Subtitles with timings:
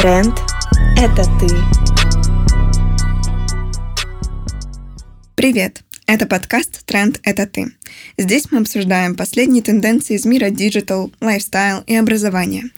[0.00, 0.38] Тренд–
[0.96, 1.48] это ты.
[5.34, 5.82] Привет!
[6.06, 7.72] Это подкаст «Тренд– это ты».
[8.16, 12.70] Здесь мы обсуждаем последние тенденции из мира диджитал, лайфстайл и образования.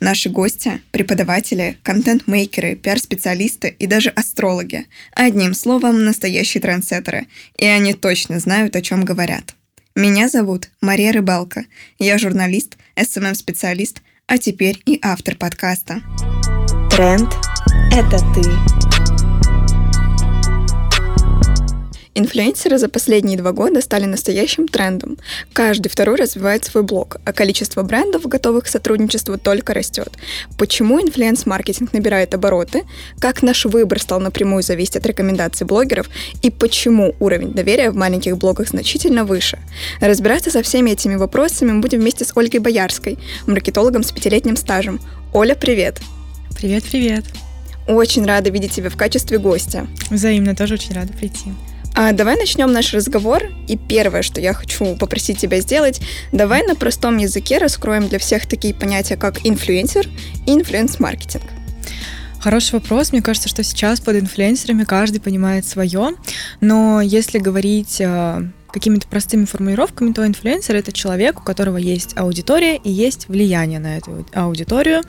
[0.00, 4.88] Наши гости– преподаватели, контент-мейкеры, пиар-специалисты и даже астрологи.
[5.12, 7.28] Одним словом, настоящие трендсеттеры.
[7.56, 9.54] И они точно знают, о чем говорят.
[9.94, 11.66] Меня зовут Мария Рыбалка.
[12.00, 16.02] Я журналист, SMM-специалист, а теперь и автор подкаста.
[16.90, 17.32] Тренд–
[17.92, 18.83] это ты.
[22.16, 25.18] Инфлюенсеры за последние два года стали настоящим трендом.
[25.52, 30.12] Каждый второй развивает свой блог, а количество брендов, готовых к сотрудничеству, только растет.
[30.56, 32.84] Почему инфлюенс-маркетинг набирает обороты,
[33.18, 36.08] как наш выбор стал напрямую зависеть от рекомендаций блогеров
[36.40, 39.58] и почему уровень доверия в маленьких блогах значительно выше.
[40.00, 45.00] Разбираться со всеми этими вопросами мы будем вместе с Ольгой Боярской, маркетологом с пятилетним стажем.
[45.32, 46.00] Оля, привет!
[46.56, 47.24] Привет-привет!
[47.88, 49.88] Очень рада видеть тебя в качестве гостя.
[50.10, 51.52] Взаимно, тоже очень рада прийти.
[51.96, 53.44] А давай начнем наш разговор.
[53.68, 56.00] И первое, что я хочу попросить тебя сделать,
[56.32, 60.08] давай на простом языке раскроем для всех такие понятия, как инфлюенсер
[60.46, 61.44] и инфлюенс-маркетинг.
[62.40, 63.12] Хороший вопрос.
[63.12, 66.10] Мне кажется, что сейчас под инфлюенсерами каждый понимает свое.
[66.60, 68.42] Но если говорить э,
[68.74, 73.96] какими-то простыми формулировками, то инфлюенсер— это человек, у которого есть аудитория и есть влияние на
[73.96, 75.02] эту аудиторию.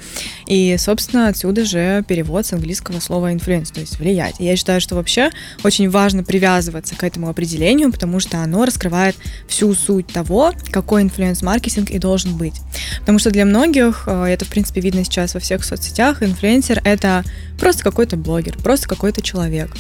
[0.45, 4.35] И, собственно, отсюда же перевод с английского слова influence, то есть влиять.
[4.39, 5.31] И я считаю, что вообще
[5.63, 9.15] очень важно привязываться к этому определению, потому что оно раскрывает
[9.47, 12.61] всю суть того, какой инфлюенс-маркетинг и должен быть.
[12.99, 17.23] Потому что для многих, э, это, в принципе, видно сейчас во всех соцсетях, инфлюенсер— это
[17.59, 19.71] просто какой-то блогер, просто какой-то человек.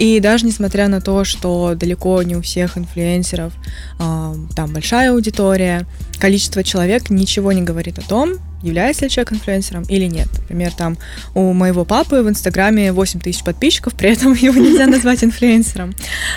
[0.00, 3.52] И даже несмотря на то, что далеко не у всех инфлюенсеров
[3.98, 5.84] э, там большая аудитория,
[6.18, 10.28] количество человек ничего не говорит о том, является ли человек инфлюенсером или нет.
[10.38, 10.96] Например, там
[11.34, 15.94] у моего папы в Инстаграме 8 тысяч подписчиков, при этом его нельзя назвать инфлюенсером.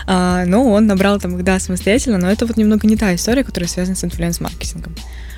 [0.07, 3.46] А, но он набрал там их, да, самостоятельно, но это вот немного не та история,
[3.46, 4.94] которая связана с инфлюенс-маркетингом.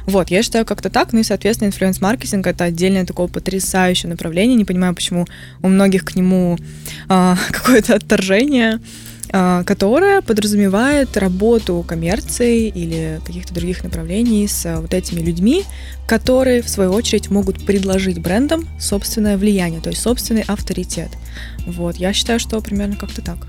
[0.05, 4.65] Вот, я считаю как-то так, ну и, соответственно, инфлюенс-маркетинг— это отдельное такое потрясающее направление, не
[4.65, 5.25] понимаю, почему
[5.61, 6.57] у многих к нему
[7.09, 8.79] а, какое-то отторжение,
[9.31, 15.63] а, которая подразумевает работу коммерции или каких-то других направлений с а, вот этими людьми,
[16.07, 21.09] которые, в свою очередь, могут предложить брендам собственное влияние, то есть собственный авторитет.
[21.65, 23.47] Вот, я считаю, что примерно как-то так.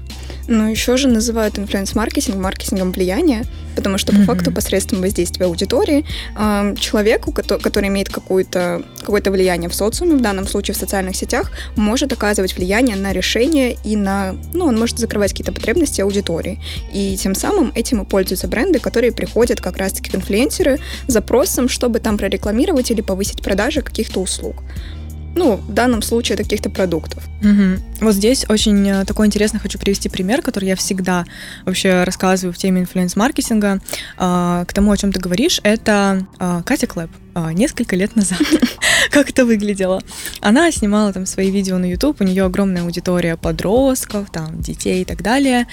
[0.49, 4.25] Ну, еще же называют инфлюенс-маркетинг маркетингом влияния, потому что по mm-hmm.
[4.25, 6.05] факту посредством воздействия аудитории
[6.39, 11.17] э, человеку, который, который имеет какое-то какое влияние в социуме, в данном случае в социальных
[11.17, 16.61] сетях, может оказывать влияние на решение и на, ну, он может закрывать какие-то потребности аудитории.
[16.93, 20.79] И тем самым этим и пользуются бренды, которые приходят как раз-таки к инфлюенсеры
[21.09, 24.63] с запросом, чтобы там прорекламировать или повысить продажи каких-то услуг
[25.37, 27.23] ну, в данном случае каких-то продуктов.
[27.43, 27.96] Угу.
[28.01, 31.25] Вот здесь очень э, такой интересный хочу привести пример, который я всегда
[31.65, 33.81] вообще рассказываю в теме инфлюенс-маркетинга.
[34.19, 38.41] А, к тому, о чем ты говоришь, это а, Катя Клэп а, несколько лет назад.
[39.11, 40.03] как это выглядело?
[40.41, 45.05] Она снимала там свои видео на YouTube, у нее огромная аудитория подростков, там, детей и
[45.05, 45.67] так далее.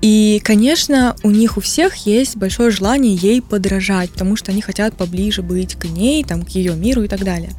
[0.00, 4.96] И, конечно, у них у всех есть большое желание ей подражать, потому что они хотят
[4.96, 7.50] поближе быть к ней, там, к ее миру и так далее.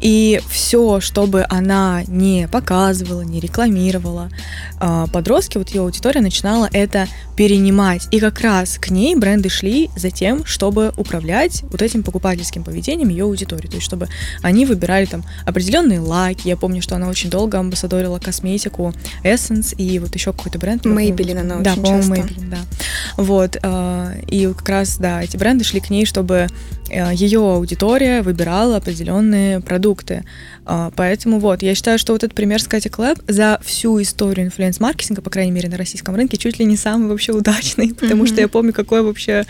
[0.00, 4.30] И все, чтобы она не показывала, не рекламировала,
[4.78, 8.08] а, подростки, вот ее аудитория начинала это перенимать.
[8.10, 13.08] И как раз к ней бренды шли за тем, чтобы управлять вот этим покупательским поведением
[13.08, 13.68] ее аудитории.
[13.68, 14.08] То есть, чтобы
[14.42, 16.48] они выбирали там определенные лаки.
[16.48, 18.92] Я помню, что она очень долго амбассадорила косметику
[19.24, 20.84] Essence и вот еще какой-то бренд.
[20.84, 22.14] Maybelline она да, очень часто.
[22.14, 22.58] Maybelline, да.
[23.16, 23.56] Вот.
[23.62, 26.48] А, и как раз, да, эти бренды шли к ней, чтобы
[26.90, 30.24] э, ее аудитория выбирала определенные продукты.
[30.70, 34.46] А, поэтому вот, я считаю, что вот этот пример с Катя Клэп за всю историю
[34.46, 38.26] инфлюенс-маркетинга, по крайней мере, на российском рынке, чуть ли не самый вообще удачный, потому mm-hmm.
[38.26, 39.46] что я помню, какой вообще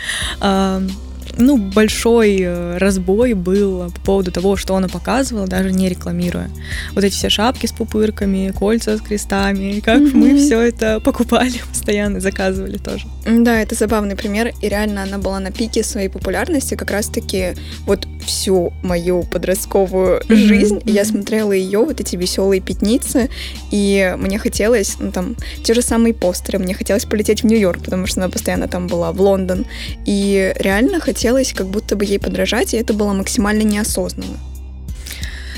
[1.38, 6.50] ну, большой э, разбой был по поводу того, что она показывала, даже не рекламируя.
[6.94, 10.16] Вот эти все шапки с пупырками, кольца с крестами, как mm-hmm.
[10.16, 13.06] мы все это покупали постоянно, заказывали тоже.
[13.24, 17.54] Да, это забавный пример, и реально она была на пике своей популярности как раз-таки
[17.86, 20.34] вот всю мою подростковую mm-hmm.
[20.34, 20.76] жизнь.
[20.78, 20.90] Mm-hmm.
[20.90, 23.30] Я смотрела ее, вот эти веселые пятницы,
[23.70, 28.06] и мне хотелось, ну там, те же самые постеры, мне хотелось полететь в Нью-Йорк, потому
[28.06, 29.66] что она постоянно там была, в Лондон,
[30.04, 34.38] и реально хотелось хотелось как будто бы ей подражать, и это было максимально неосознанно.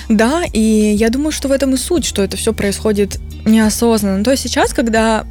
[0.09, 4.25] Да, и я думаю, что в этом и суть, что это все происходит неосознанно.
[4.25, 5.25] То есть сейчас, когда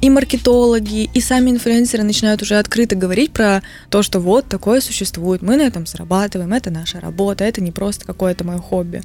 [0.00, 5.42] и маркетологи, и сами инфлюенсеры начинают уже открыто говорить про то, что вот такое существует,
[5.42, 9.02] мы на этом зарабатываем, это наша работа, это не просто какое-то мое хобби.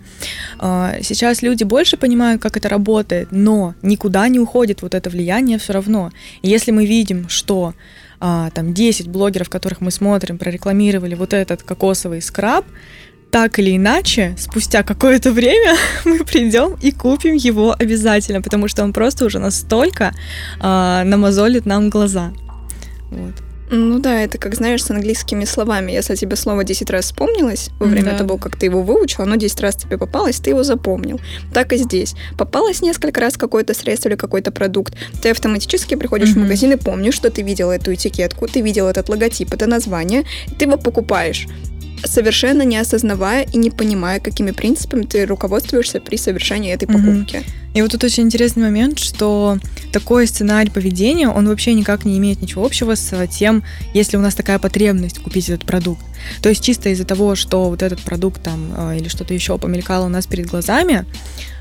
[0.58, 5.60] А, сейчас люди больше понимают, как это работает, но никуда не уходит вот это влияние
[5.60, 6.12] все равно.
[6.42, 7.74] И если мы видим, что
[8.20, 12.66] а, там 10 блогеров, которых мы смотрим, прорекламировали вот этот кокосовый скраб,
[13.32, 15.76] так или иначе, спустя какое-то время
[16.06, 20.14] мы придем и купим его обязательно, потому что он просто уже настолько
[20.62, 22.32] э, намазолит нам глаза.
[23.12, 23.47] Вот.
[23.70, 25.92] Ну да, это как, знаешь, с английскими словами.
[25.92, 28.20] Если тебе слово 10 раз вспомнилось во время да.
[28.20, 31.20] того, как ты его выучил, оно 10 раз тебе попалось, ты его запомнил.
[31.54, 32.16] Так и здесь.
[32.38, 36.40] Попалось несколько раз какое-то средство или какой-то продукт, ты автоматически приходишь mm-hmm.
[36.40, 40.24] в магазин и помнишь, что ты видел эту этикетку, ты видел этот логотип, это название,
[40.58, 41.48] ты его покупаешь
[42.06, 47.38] совершенно не осознавая и не понимая, какими принципами ты руководствуешься при совершении этой покупки.
[47.38, 47.67] Mm-hmm.
[47.78, 49.60] И вот тут очень интересный момент, что
[49.92, 53.64] такой сценарий поведения, он вообще никак не имеет ничего общего с тем,
[53.94, 56.04] если у нас такая потребность купить этот продукт.
[56.42, 60.08] То есть чисто из-за того, что вот этот продукт там э, или что-то еще помелькало
[60.08, 61.06] у нас перед глазами,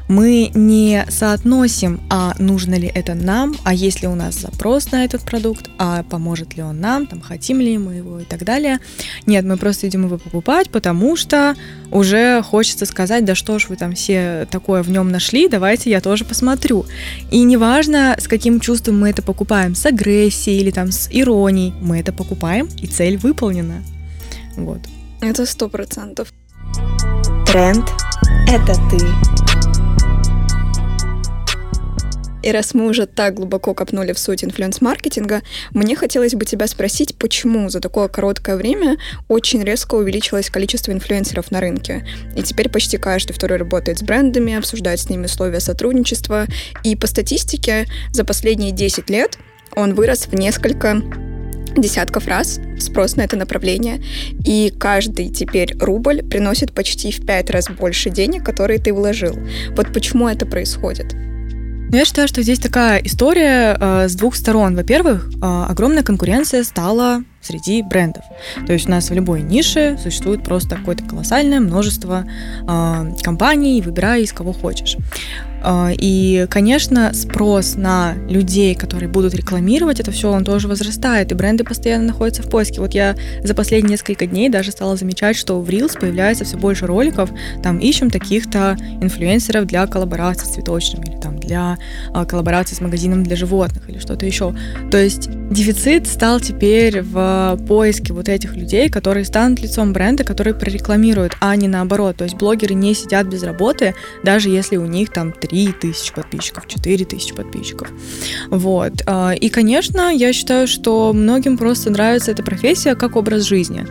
[0.08, 5.04] мы не соотносим, а нужно ли это нам, а есть ли у нас запрос на
[5.04, 8.78] этот продукт, а поможет ли он нам, там, хотим ли мы его и так далее.
[9.26, 11.56] Нет, мы просто идем его покупать, потому что
[11.90, 16.00] уже хочется сказать, да что ж вы там все такое в нем нашли, давайте я
[16.00, 16.86] тоже посмотрю.
[17.30, 21.98] И неважно, с каким чувством мы это покупаем, с агрессией или там с иронией, мы
[21.98, 23.82] это покупаем, и цель выполнена.
[24.56, 24.80] Вот.
[25.20, 26.32] Это сто процентов.
[27.46, 27.88] Тренд–
[28.48, 29.35] это ты.
[32.46, 37.16] И раз мы уже так глубоко копнули в суть инфлюенс-маркетинга, мне хотелось бы тебя спросить,
[37.16, 42.06] почему за такое короткое время очень резко увеличилось количество инфлюенсеров на рынке.
[42.36, 46.46] И теперь почти каждый второй работает с брендами, обсуждает с ними условия сотрудничества.
[46.84, 49.38] И по статистике за последние 10 лет
[49.74, 51.02] он вырос в несколько
[51.76, 54.00] десятков раз спрос на это направление,
[54.44, 59.36] и каждый теперь рубль приносит почти в пять раз больше денег, которые ты вложил.
[59.70, 61.16] Вот почему это происходит?
[61.88, 64.74] Ну, я считаю, что здесь такая история э, с двух сторон.
[64.74, 68.24] Во-первых, э, огромная конкуренция стала среди брендов.
[68.66, 72.24] То есть у нас в любой нише существует просто какое-то колоссальное множество
[72.68, 74.96] э, компаний, выбирай из кого хочешь.
[75.66, 81.34] Э, и, конечно, спрос на людей, которые будут рекламировать это все, он тоже возрастает, и
[81.34, 82.80] бренды постоянно находятся в поиске.
[82.80, 86.86] Вот я за последние несколько дней даже стала замечать, что в Reels появляется все больше
[86.86, 87.30] роликов,
[87.62, 91.78] там ищем таких-то инфлюенсеров для коллаборации с цветочным или там для
[92.14, 94.54] э, коллаборации с магазином для животных или что-то еще.
[94.90, 97.16] То есть дефицит стал теперь в
[97.66, 102.16] поиске вот этих людей, которые станут лицом бренда, которые прорекламируют, а не наоборот.
[102.16, 106.66] То есть блогеры не сидят без работы, даже если у них там 3 тысячи подписчиков,
[106.66, 107.90] 4 тысячи подписчиков.
[108.48, 108.92] Вот.
[109.06, 113.86] А, и, конечно, я считаю, что многим просто нравится эта профессия как образ жизни.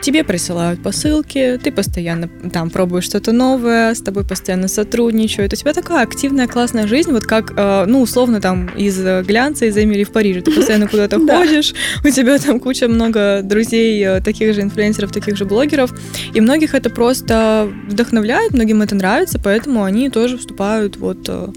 [0.00, 5.52] Тебе присылают посылки, ты постоянно там пробуешь что-то новое, с тобой постоянно сотрудничают.
[5.52, 9.76] У тебя такая активная, классная жизнь, вот как, а, ну, условно, там, из глянца, из
[9.76, 10.42] Эмили в Париже.
[10.42, 11.74] Ты постоянно куда-то ходишь,
[12.04, 15.92] у тебя там куча куча много друзей, э, таких же инфлюенсеров, таких же блогеров,
[16.34, 21.48] и многих это просто вдохновляет, многим это нравится, поэтому они тоже вступают вот э,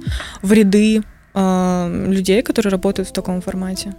[0.42, 1.02] в ряды
[1.34, 3.94] э, людей, которые работают в таком формате.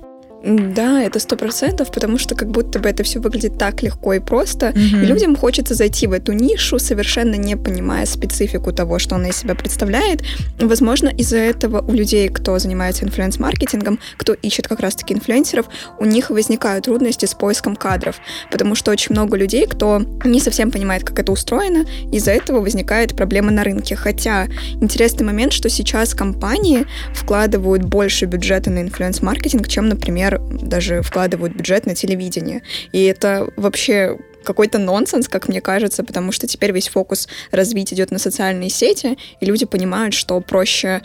[0.47, 4.21] Да, это сто процентов, потому что как будто бы это все выглядит так легко и
[4.21, 5.03] просто, mm-hmm.
[5.03, 9.39] и людям хочется зайти в эту нишу, совершенно не понимая специфику того, что она из
[9.39, 10.23] себя представляет.
[10.61, 15.67] Возможно, из-за этого у людей, кто занимается инфлюенс-маркетингом, кто ищет как раз-таки инфлюенсеров,
[15.99, 18.21] у них возникают трудности с поиском кадров,
[18.53, 23.17] потому что очень много людей, кто не совсем понимает, как это устроено, из-за этого возникает
[23.17, 23.97] проблема на рынке.
[23.97, 24.47] Хотя
[24.81, 31.87] интересный момент, что сейчас компании вкладывают больше бюджета на инфлюенс-маркетинг, чем, например, даже вкладывают бюджет
[31.87, 32.63] на телевидение.
[32.93, 38.11] И это вообще какой-то нонсенс, как мне кажется, потому что теперь весь фокус развить идет
[38.11, 41.03] на социальные сети, и люди понимают, что проще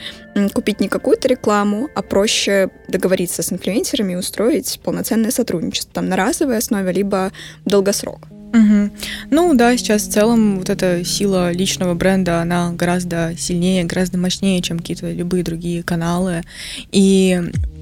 [0.53, 6.15] купить не какую-то рекламу, а проще договориться с инфлюенсерами и устроить полноценное сотрудничество там на
[6.15, 7.31] разовой основе, либо
[7.65, 8.27] долгосрок.
[8.53, 8.89] Угу.
[9.29, 14.61] Ну да, сейчас в целом вот эта сила личного бренда, она гораздо сильнее, гораздо мощнее,
[14.61, 16.43] чем какие-то любые другие каналы.
[16.91, 17.41] И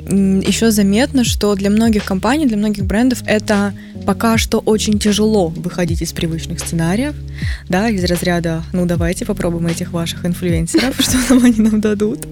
[0.10, 3.74] еще заметно, что для многих компаний, для многих брендов это
[4.06, 7.14] пока что очень тяжело выходить из привычных сценариев,
[7.68, 12.28] да, из разряда, ну давайте попробуем этих ваших инфлюенсеров, что нам они нам дадут.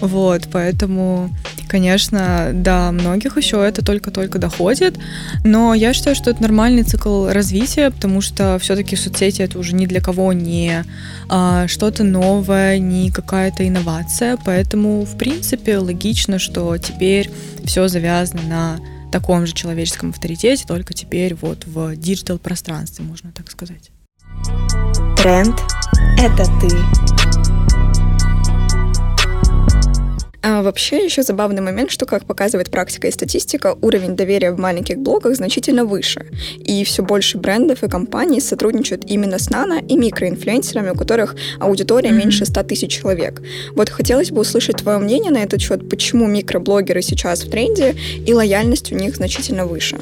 [0.00, 1.34] Вот, поэтому,
[1.74, 4.96] конечно, да, многих еще это только-только доходит,
[5.42, 9.86] но я считаю, что это нормальный цикл развития, потому что все-таки соцсети это уже ни
[9.86, 10.84] для кого не
[11.28, 17.28] а, что-то новое, не какая-то инновация, поэтому, в принципе, логично, что теперь
[17.64, 18.78] все завязано на
[19.10, 23.90] таком же человеческом авторитете, только теперь вот в диджитал пространстве, можно так сказать.
[25.16, 25.60] Тренд–
[26.20, 27.03] это ты.
[30.46, 34.98] А вообще еще забавный момент, что, как показывает практика и статистика, уровень доверия в маленьких
[34.98, 36.26] блогах значительно выше.
[36.58, 42.10] И все больше брендов и компаний сотрудничают именно с нано и микроинфлюенсерами, у которых аудитория
[42.10, 42.18] mm-hmm.
[42.18, 43.40] меньше 100 тысяч человек.
[43.74, 47.94] Вот хотелось бы услышать твое мнение на этот счет, почему микроблогеры сейчас в тренде
[48.26, 49.96] и лояльность у них значительно выше.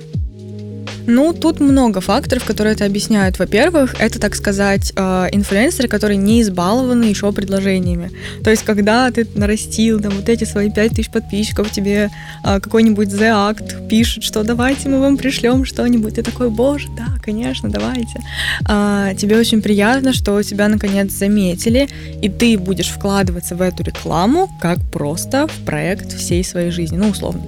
[1.06, 3.38] Ну, тут много факторов, которые это объясняют.
[3.38, 8.10] Во-первых, это, так сказать, э, инфлюенсеры, которые не избалованы еще предложениями.
[8.44, 12.10] То есть, когда ты нарастил там вот эти свои 5000 подписчиков, тебе
[12.44, 16.14] э, какой-нибудь The Act пишет, что давайте мы вам пришлем что-нибудь.
[16.14, 18.20] Ты такой, боже, да, конечно, давайте.
[18.68, 21.88] А, тебе очень приятно, что тебя наконец заметили,
[22.22, 27.08] и ты будешь вкладываться в эту рекламу как просто в проект всей своей жизни, ну,
[27.08, 27.42] условно.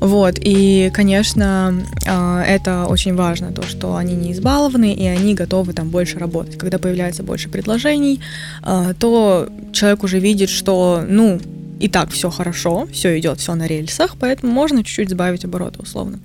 [0.00, 1.74] Вот, и, конечно,
[2.06, 6.58] э, это очень важно, то, что они не избалованы, и они готовы там больше работать.
[6.58, 8.20] Когда появляется больше предложений,
[8.64, 11.40] э, то человек уже видит, что, ну,
[11.80, 16.20] и так все хорошо, все идет, все на рельсах, поэтому можно чуть-чуть сбавить обороты, условно.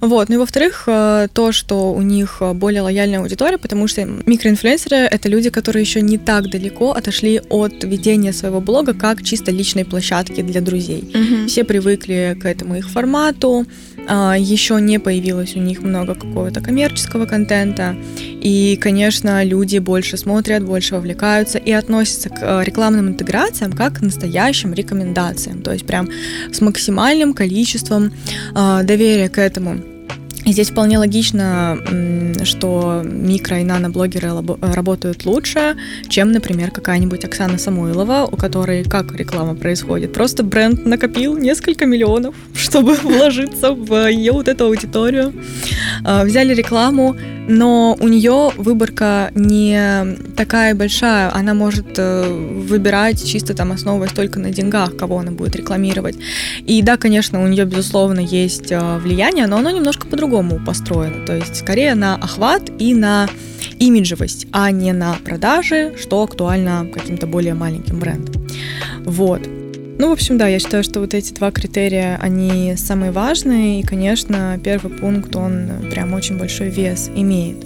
[0.00, 0.28] Вот.
[0.28, 5.28] Ну и во-вторых, э, то, что у них более лояльная аудитория, потому что микроинфлюенсеры— это
[5.28, 10.42] люди, которые еще не так далеко отошли от ведения своего блога как чисто личной площадки
[10.42, 11.10] для друзей.
[11.14, 11.48] Угу.
[11.48, 13.66] Все привыкли к этому их формату,
[14.06, 17.96] а, еще не появилось у них много какого-то коммерческого контента,
[18.40, 24.00] и, конечно, люди больше смотрят, больше вовлекаются и относятся к э, рекламным интеграциям как к
[24.00, 24.97] настоящим рекомендациям,
[25.62, 26.08] то есть прям
[26.52, 28.12] с максимальным количеством
[28.54, 29.97] а, доверия к этому.
[30.48, 31.76] И здесь вполне логично,
[32.44, 35.76] что микро- и наноблогеры работают лучше,
[36.08, 40.14] чем, например, какая-нибудь Оксана Самойлова, у которой как реклама происходит?
[40.14, 45.34] Просто бренд накопил несколько миллионов, чтобы вложиться в ее вот эту аудиторию.
[46.02, 47.14] А, взяли рекламу,
[47.48, 54.38] но у нее выборка не такая большая, она может э, выбирать чисто там основываясь только
[54.38, 56.16] на деньгах, кого она будет рекламировать.
[56.66, 61.36] И да, конечно, у нее, безусловно, есть э, влияние, но оно немножко по-другому построено, то
[61.36, 63.28] есть скорее на охват и на
[63.78, 68.34] имиджевость, а не на продажи, что актуально каким-то более маленьким брендам.
[69.04, 69.42] Вот.
[69.98, 73.82] Ну, в общем, да, я считаю, что вот эти два критерия, они самые важные, и,
[73.82, 77.56] конечно, первый пункт, он прям очень большой вес имеет.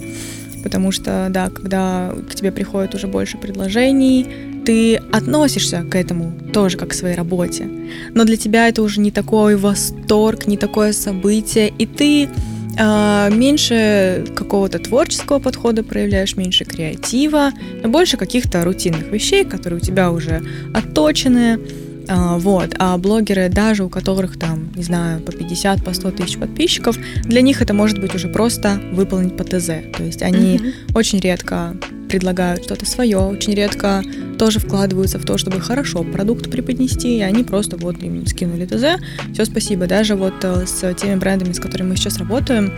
[0.63, 4.27] Потому что, да, когда к тебе приходит уже больше предложений,
[4.65, 7.67] ты относишься к этому тоже как к своей работе.
[8.13, 12.29] Но для тебя это уже не такой восторг, не такое событие, и ты
[12.75, 17.51] меньше какого-то творческого подхода проявляешь, меньше креатива,
[17.83, 20.41] больше каких-то рутинных вещей, которые у тебя уже
[20.73, 21.59] отточены,
[22.07, 22.75] а, вот.
[22.79, 27.41] А блогеры, даже у которых там, не знаю, по 50, по 100 тысяч подписчиков, для
[27.41, 29.67] них это может быть уже просто выполнить по ТЗ.
[29.95, 30.73] То есть они mm-hmm.
[30.95, 31.75] очень редко
[32.13, 34.03] предлагают что-то свое, очень редко
[34.37, 39.01] тоже вкладываются в то, чтобы хорошо продукт преподнести, и они просто вот им скинули ТЗ.
[39.33, 39.87] Все, спасибо.
[39.87, 42.71] Даже вот э, с теми брендами, с которыми мы сейчас работаем,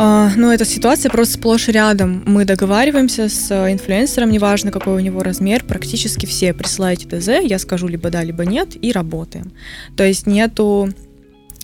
[0.00, 2.24] а, ну, эта ситуация просто сплошь рядом.
[2.26, 7.60] Мы договариваемся с э, инфлюенсером, неважно, какой у него размер, практически все присылаете ТЗ, я
[7.60, 9.52] скажу либо да, либо нет, и работаем.
[9.96, 10.88] То есть нету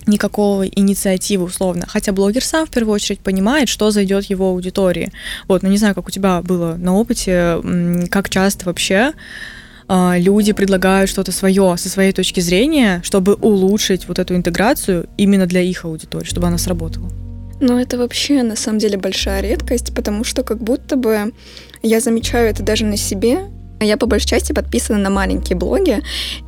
[0.07, 1.85] никакого инициативы условно.
[1.87, 5.11] Хотя блогер сам в первую очередь понимает, что зайдет его аудитории.
[5.47, 7.61] Вот, ну не знаю, как у тебя было на опыте,
[8.09, 9.13] как часто вообще
[9.87, 15.45] а, люди предлагают что-то свое со своей точки зрения, чтобы улучшить вот эту интеграцию именно
[15.45, 17.09] для их аудитории, чтобы она сработала.
[17.59, 21.33] Ну, это вообще, на самом деле, большая редкость, потому что как будто бы
[21.81, 23.39] я замечаю это даже на себе.
[23.79, 26.01] Я по большей части подписана на маленькие блоги,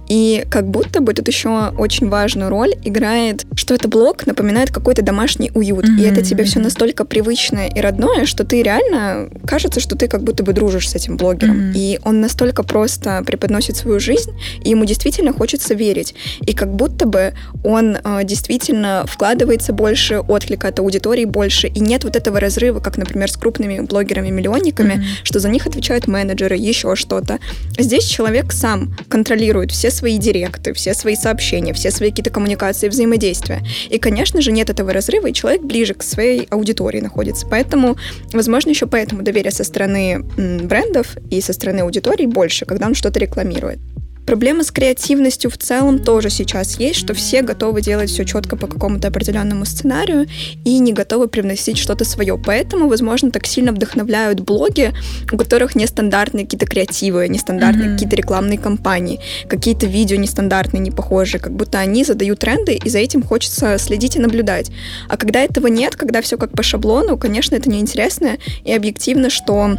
[0.09, 5.03] и как будто бы тут еще очень важную роль играет, что это блог напоминает какой-то
[5.03, 5.85] домашний уют.
[5.85, 6.01] Mm-hmm.
[6.01, 10.23] И это тебе все настолько привычное и родное, что ты реально кажется, что ты как
[10.23, 11.69] будто бы дружишь с этим блогером.
[11.69, 11.73] Mm-hmm.
[11.75, 14.31] И он настолько просто преподносит свою жизнь,
[14.63, 16.15] и ему действительно хочется верить.
[16.41, 22.03] И как будто бы он э, действительно вкладывается больше, отклика от аудитории больше, и нет
[22.03, 25.23] вот этого разрыва, как, например, с крупными блогерами-миллионниками, mm-hmm.
[25.23, 27.37] что за них отвечают менеджеры, еще что-то.
[27.77, 33.61] Здесь человек сам контролирует все свои директы, все свои сообщения, все свои какие-то коммуникации, взаимодействия.
[33.89, 37.45] И, конечно же, нет этого разрыва, и человек ближе к своей аудитории находится.
[37.45, 37.97] Поэтому,
[38.31, 40.19] возможно, еще поэтому доверие со стороны
[40.63, 43.79] брендов и со стороны аудитории больше, когда он что-то рекламирует.
[44.29, 48.67] Проблема с креативностью в целом тоже сейчас есть, что все готовы делать все четко по
[48.67, 50.27] какому-то определенному сценарию
[50.63, 52.37] и не готовы привносить что-то свое.
[52.37, 54.93] Поэтому, возможно, так сильно вдохновляют блоги,
[55.31, 57.93] у которых нестандартные какие-то креативы, нестандартные mm-hmm.
[57.93, 62.99] какие-то рекламные кампании, какие-то видео нестандартные, не похожие, как будто они задают тренды, и за
[62.99, 64.69] этим хочется следить и наблюдать.
[65.07, 69.75] А когда этого нет, когда все как по шаблону, конечно, это неинтересно, и объективно, что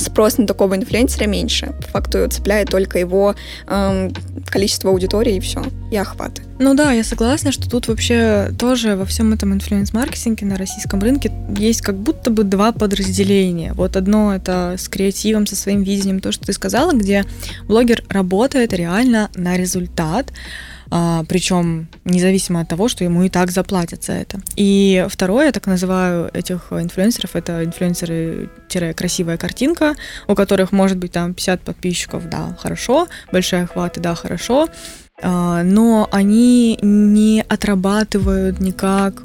[0.00, 1.74] спрос на такого инфлюенсера меньше.
[1.80, 3.34] По факту цепляет только его
[3.66, 4.12] эм,
[4.46, 6.42] количество аудитории и все, и охваты.
[6.58, 11.32] Ну да, я согласна, что тут вообще тоже во всем этом инфлюенс-маркетинге на российском рынке
[11.56, 13.72] есть как будто бы два подразделения.
[13.74, 17.24] Вот одно это с креативом, со своим видением, то, что ты сказала, где
[17.68, 20.32] блогер работает реально на результат,
[20.90, 24.40] причем независимо от того, что ему и так заплатят за это.
[24.56, 29.94] И второе, я так называю этих инфлюенсеров, это инфлюенсеры-красивая картинка,
[30.26, 34.68] у которых может быть там 50 подписчиков, да, хорошо, большие охваты, да, хорошо,
[35.20, 39.22] а, но они не отрабатывают никак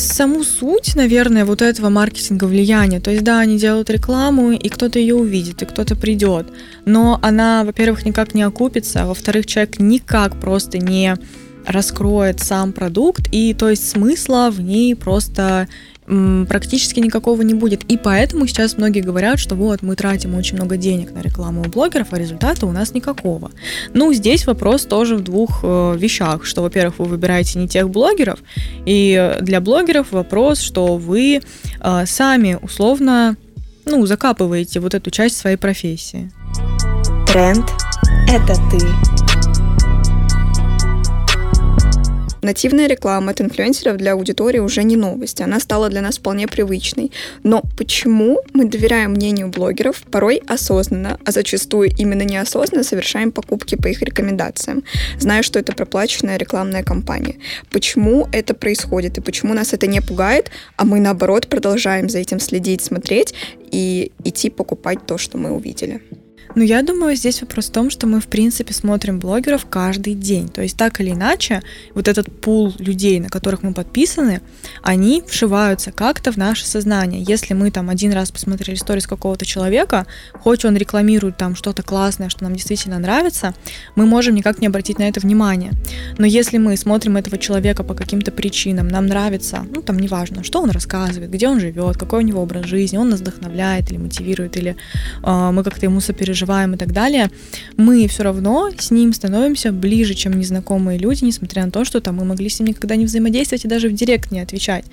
[0.00, 3.00] саму суть, наверное, вот этого маркетинга влияния.
[3.00, 6.46] То есть, да, они делают рекламу, и кто-то ее увидит, и кто-то придет.
[6.84, 11.16] Но она, во-первых, никак не окупится, а во-вторых, человек никак просто не
[11.66, 15.68] раскроет сам продукт, и то есть смысла в ней просто
[16.06, 17.84] практически никакого не будет.
[17.84, 21.64] И поэтому сейчас многие говорят, что вот мы тратим очень много денег на рекламу у
[21.68, 23.50] блогеров, а результата у нас никакого.
[23.92, 28.40] Ну, здесь вопрос тоже в двух э, вещах, что, во-первых, вы выбираете не тех блогеров,
[28.84, 31.40] и для блогеров вопрос, что вы
[31.80, 33.36] э, сами условно,
[33.84, 36.30] ну, закапываете вот эту часть своей профессии.
[37.26, 37.66] Тренд–
[38.28, 39.15] это ты.
[42.46, 47.10] Нативная реклама от инфлюенсеров для аудитории уже не новость, она стала для нас вполне привычной.
[47.42, 53.88] Но почему мы доверяем мнению блогеров порой осознанно, а зачастую именно неосознанно совершаем покупки по
[53.88, 54.84] их рекомендациям,
[55.18, 57.34] зная, что это проплаченная рекламная кампания?
[57.72, 62.38] Почему это происходит и почему нас это не пугает, а мы наоборот продолжаем за этим
[62.38, 63.34] следить, смотреть
[63.72, 66.00] и идти покупать то, что мы увидели?
[66.56, 70.48] Ну, я думаю, здесь вопрос в том, что мы, в принципе, смотрим блогеров каждый день.
[70.48, 71.62] То есть, так или иначе,
[71.94, 74.40] вот этот пул людей, на которых мы подписаны,
[74.80, 77.22] они вшиваются как-то в наше сознание.
[77.28, 82.30] Если мы там один раз посмотрели сторис какого-то человека, хоть он рекламирует там что-то классное,
[82.30, 83.52] что нам действительно нравится,
[83.94, 85.72] мы можем никак не обратить на это внимание.
[86.16, 90.62] Но если мы смотрим этого человека по каким-то причинам, нам нравится, ну, там, неважно, что
[90.62, 94.56] он рассказывает, где он живет, какой у него образ жизни, он нас вдохновляет или мотивирует,
[94.56, 94.74] или
[95.22, 97.30] э, мы как-то ему сопереживаем, переживаем и так далее,
[97.76, 102.16] мы все равно с ним становимся ближе, чем незнакомые люди, несмотря на то, что там
[102.16, 104.84] мы могли с ним никогда не взаимодействовать и даже в директ не отвечать.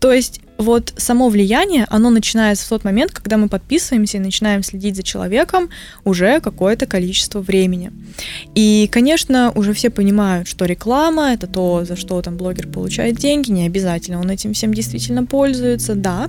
[0.00, 4.62] То есть вот само влияние, оно начинается в тот момент, когда мы подписываемся и начинаем
[4.62, 5.70] следить за человеком
[6.04, 7.90] уже какое-то количество времени.
[8.54, 13.50] И, конечно, уже все понимают, что реклама— это то, за что там блогер получает деньги,
[13.50, 16.28] не обязательно он этим всем действительно пользуется, да,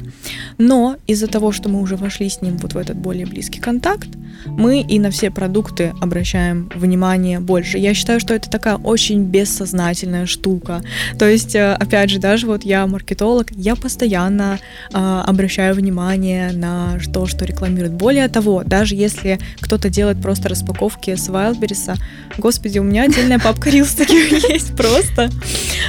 [0.58, 4.08] но из-за того, что мы уже вошли с ним вот в этот более близкий контакт,
[4.46, 7.78] мы и на все продукты обращаем внимание больше.
[7.78, 10.82] Я считаю, что это такая очень бессознательная штука.
[11.20, 14.60] То есть, э, опять же, даже вот я маркетолог, я постоянно
[14.92, 17.94] э, обращаю внимание на то, что рекламируют.
[17.94, 21.96] Более того, даже если кто-то делает просто распаковки с Wildberries,
[22.38, 25.30] господи, у меня отдельная папка Reels таких есть просто.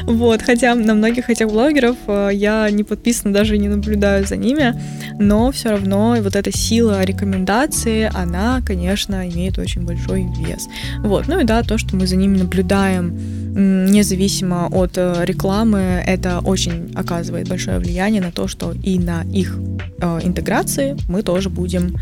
[0.02, 4.74] Вот, хотя на многих этих блогеров э, я не подписана, даже не наблюдаю за ними,
[5.18, 10.68] но все равно вот эта сила рекомендации, она, конечно, имеет очень большой вес.
[10.98, 13.16] Вот, ну и да, то, что мы за ними наблюдаем
[13.54, 19.56] независимо от э, рекламы, это очень оказывает большое влияние на то, что и на их
[20.00, 21.96] э, интеграции мы тоже будем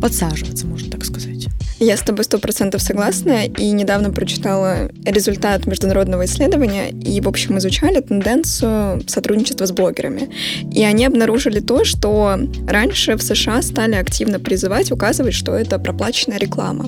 [0.00, 1.46] подсаживаться, можно так сказать.
[1.78, 7.58] Я с тобой сто процентов согласна, и недавно прочитала результат международного исследования, и, в общем,
[7.58, 10.30] изучали тенденцию сотрудничества с блогерами.
[10.72, 16.38] И они обнаружили то, что раньше в США стали активно призывать, указывать, что это проплаченная
[16.38, 16.84] реклама.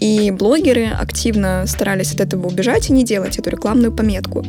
[0.00, 4.44] И блогеры активно старались от этого убежать и не делать эту рекламную пометку.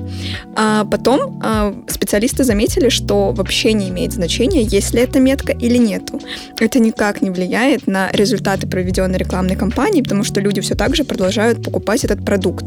[0.55, 5.77] А потом а, специалисты заметили, что вообще не имеет значения, есть ли эта метка или
[5.77, 6.21] нету.
[6.59, 11.03] Это никак не влияет на результаты проведенной рекламной кампании, потому что люди все так же
[11.03, 12.65] продолжают покупать этот продукт.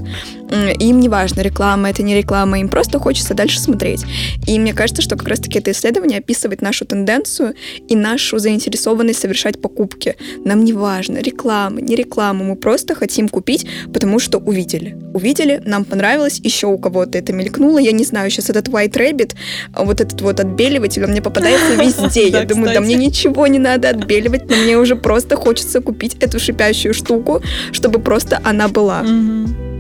[0.81, 4.05] Им не важно, реклама это не реклама, им просто хочется дальше смотреть.
[4.47, 7.55] И мне кажется, что как раз-таки это исследование описывает нашу тенденцию
[7.89, 10.17] и нашу заинтересованность совершать покупки.
[10.45, 14.97] Нам не важно, реклама, не реклама, мы просто хотим купить, потому что увидели.
[15.15, 19.35] Увидели, нам понравилось, еще у кого-то это мелькнуло, я не знаю, сейчас этот White Rabbit,
[19.77, 22.29] вот этот вот отбеливатель, он мне попадается везде.
[22.29, 26.41] Я думаю, да мне ничего не надо отбеливать, но мне уже просто хочется купить эту
[26.41, 27.41] шипящую штуку,
[27.73, 29.05] чтобы просто она была.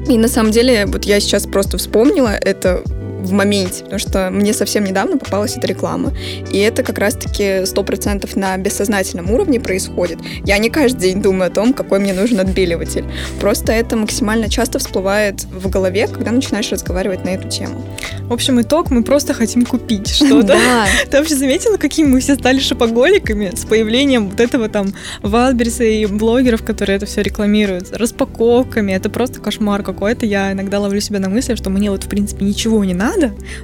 [0.09, 2.83] И на самом деле, вот я сейчас просто вспомнила это
[3.18, 6.12] в моменте, потому что мне совсем недавно попалась эта реклама.
[6.52, 10.18] И это как раз-таки 100% на бессознательном уровне происходит.
[10.44, 13.04] Я не каждый день думаю о том, какой мне нужен отбеливатель.
[13.40, 17.85] Просто это максимально часто всплывает в голове, когда начинаешь разговаривать на эту тему.
[18.22, 20.48] В общем, итог, мы просто хотим купить что-то.
[20.48, 25.85] Да, Ты вообще заметила, какими мы все стали шопоголиками с появлением вот этого там Валберса
[25.85, 28.92] и блогеров, которые это все рекламируют, распаковками.
[28.92, 30.26] Это просто кошмар какой-то.
[30.26, 33.08] Я иногда ловлю себя на мысли, что мне вот, в принципе, ничего не надо,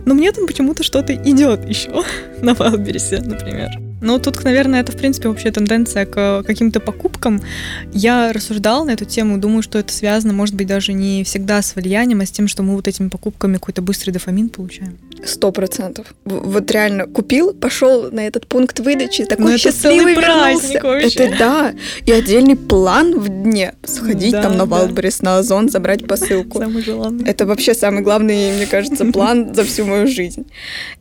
[0.05, 2.03] но мне там почему-то что-то идет еще
[2.43, 3.71] на Валберсе, например.
[4.05, 7.41] Ну, тут, наверное, это, в принципе, вообще тенденция к каким-то покупкам.
[7.93, 11.75] Я рассуждала на эту тему, думаю, что это связано, может быть, даже не всегда с
[11.75, 14.99] влиянием, а с тем, что мы вот этими покупками какой-то быстрый дофамин получаем.
[15.25, 16.15] сто процентов.
[16.27, 21.25] Вот реально купил, пошел на этот пункт выдачи, такой Ну, это счастливый целый праздник вообще.
[21.25, 21.75] Это да.
[22.05, 23.73] И отдельный план в дне.
[23.85, 24.77] Сходить Да, там на да.
[24.77, 26.59] Wildberries, на Озон, забрать посылку.
[26.59, 27.25] Самый желанный.
[27.25, 30.45] Это вообще самый главный, мне кажется, план за всю мою жизнь.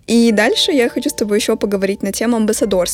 [0.07, 2.92] И дальше я хочу с тобой еще поговорить на тему амбассадорства,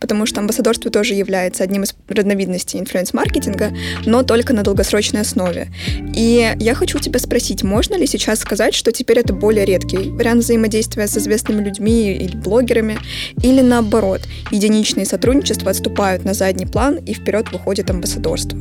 [0.00, 3.72] потому что амбассадорство тоже является одним из разновидностей инфлюенс-маркетинга,
[4.06, 5.68] но только на долгосрочной основе.
[6.14, 10.44] И я хочу тебя спросить, можно ли сейчас сказать, что теперь это более редкий вариант
[10.44, 12.98] взаимодействия с известными людьми или блогерами,
[13.42, 18.58] или наоборот, единичные сотрудничества отступают на задний план и вперед выходит амбассадорство?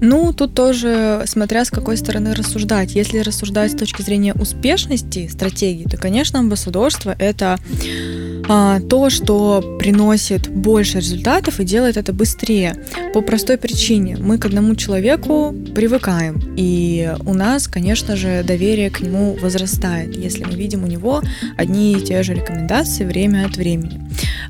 [0.00, 2.94] Ну, тут тоже, смотря с какой стороны рассуждать.
[2.94, 7.58] Если рассуждать с точки зрения успешности стратегии, то, конечно, амбассадорство— это
[8.46, 12.76] то, что приносит больше результатов и делает это быстрее.
[13.12, 14.16] По простой причине.
[14.18, 20.44] Мы к одному человеку привыкаем, и у нас, конечно же, доверие к нему возрастает, если
[20.44, 21.22] мы видим у него
[21.56, 24.00] одни и те же рекомендации время от времени.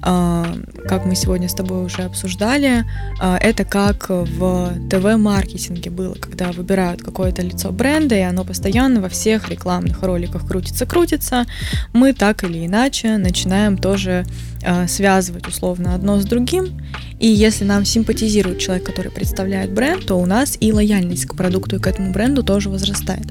[0.02, 0.46] А,
[0.88, 2.84] Как мы сегодня с тобой уже обсуждали,
[3.20, 9.08] а, это как в ТВ-маркетинге было, когда выбирают какое-то лицо бренда, и оно постоянно во
[9.08, 11.46] всех рекламных роликах крутится-крутится.
[11.92, 14.26] Мы так или иначе начинаем тоже
[14.64, 16.80] а, связывать условно одно с другим.
[17.20, 21.76] И если нам симпатизирует человек, который представляет бренд, то у нас и лояльность к продукту
[21.76, 23.26] и к этому бренду тоже возрастает.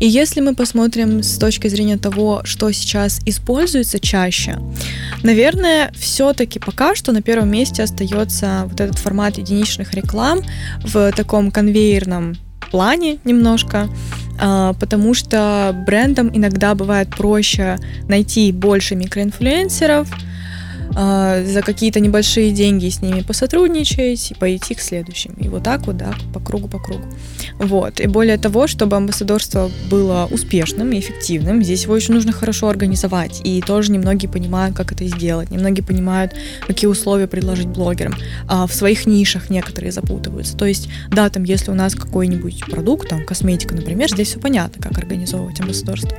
[0.00, 4.58] И если мы посмотрим с точки зрения того, что сейчас используется чаще,
[5.22, 10.40] Наверное, все-таки пока что на первом месте остается вот этот формат единичных реклам
[10.82, 12.36] в таком конвейерном
[12.70, 13.88] плане немножко,
[14.38, 20.08] потому что брендам иногда бывает проще найти больше микроинфлюенсеров,
[20.96, 25.34] а, за какие-то небольшие деньги с ними посотрудничать и пойти к следующим.
[25.40, 27.04] И вот так вот, да, по кругу, по кругу.
[27.58, 28.00] Вот.
[28.00, 33.40] И более того, чтобы амбассадорство было успешным и эффективным, здесь его очень нужно хорошо организовать.
[33.44, 35.50] И тоже немногие понимают, как это сделать.
[35.50, 36.32] Немногие понимают,
[36.66, 38.14] какие условия предложить блогерам.
[38.46, 40.56] А в своих нишах некоторые запутываются.
[40.56, 44.82] То есть, да, там, если у нас какой-нибудь продукт, там, косметика, например, здесь все понятно,
[44.82, 46.16] как организовывать амбассадорство.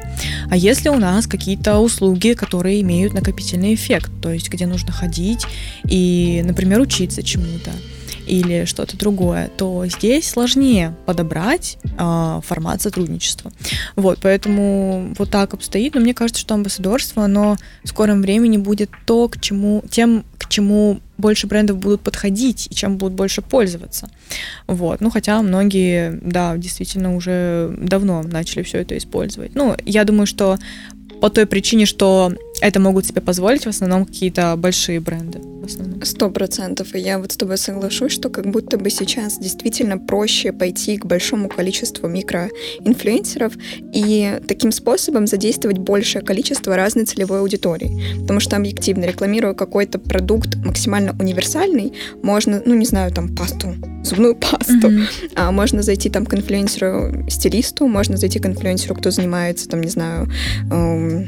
[0.50, 5.46] А если у нас какие-то услуги, которые имеют накопительный эффект, то есть где нужно ходить
[5.88, 7.72] и, например, учиться чему-то
[8.26, 13.52] или что-то другое, то здесь сложнее подобрать а, формат сотрудничества.
[13.96, 15.94] Вот, поэтому вот так обстоит.
[15.96, 20.50] Но мне кажется, что амбассадорство, оно в скором времени будет то, к чему, тем, к
[20.50, 24.10] чему больше брендов будут подходить и чем будут больше пользоваться.
[24.68, 25.02] Вот.
[25.02, 29.56] Ну, хотя многие, да, действительно уже давно начали все это использовать.
[29.56, 30.58] Ну, я думаю, что
[31.22, 35.40] по той причине, что это могут себе позволить в основном какие-то большие бренды.
[36.04, 36.94] Сто процентов.
[36.94, 41.06] И я вот с тобой соглашусь, что как будто бы сейчас действительно проще пойти к
[41.06, 43.54] большому количеству микроинфлюенсеров
[43.94, 48.20] и таким способом задействовать большее количество разной целевой аудитории.
[48.22, 53.74] Потому что объективно, рекламируя какой-то продукт максимально универсальный, можно, ну не знаю, там пасту,
[54.04, 55.08] зубную пасту, Мгм.
[55.36, 60.28] а можно зайти там к инфлюенсеру-стилисту, можно зайти к инфлюенсеру, кто занимается, там, не знаю,
[61.06, 61.28] эм,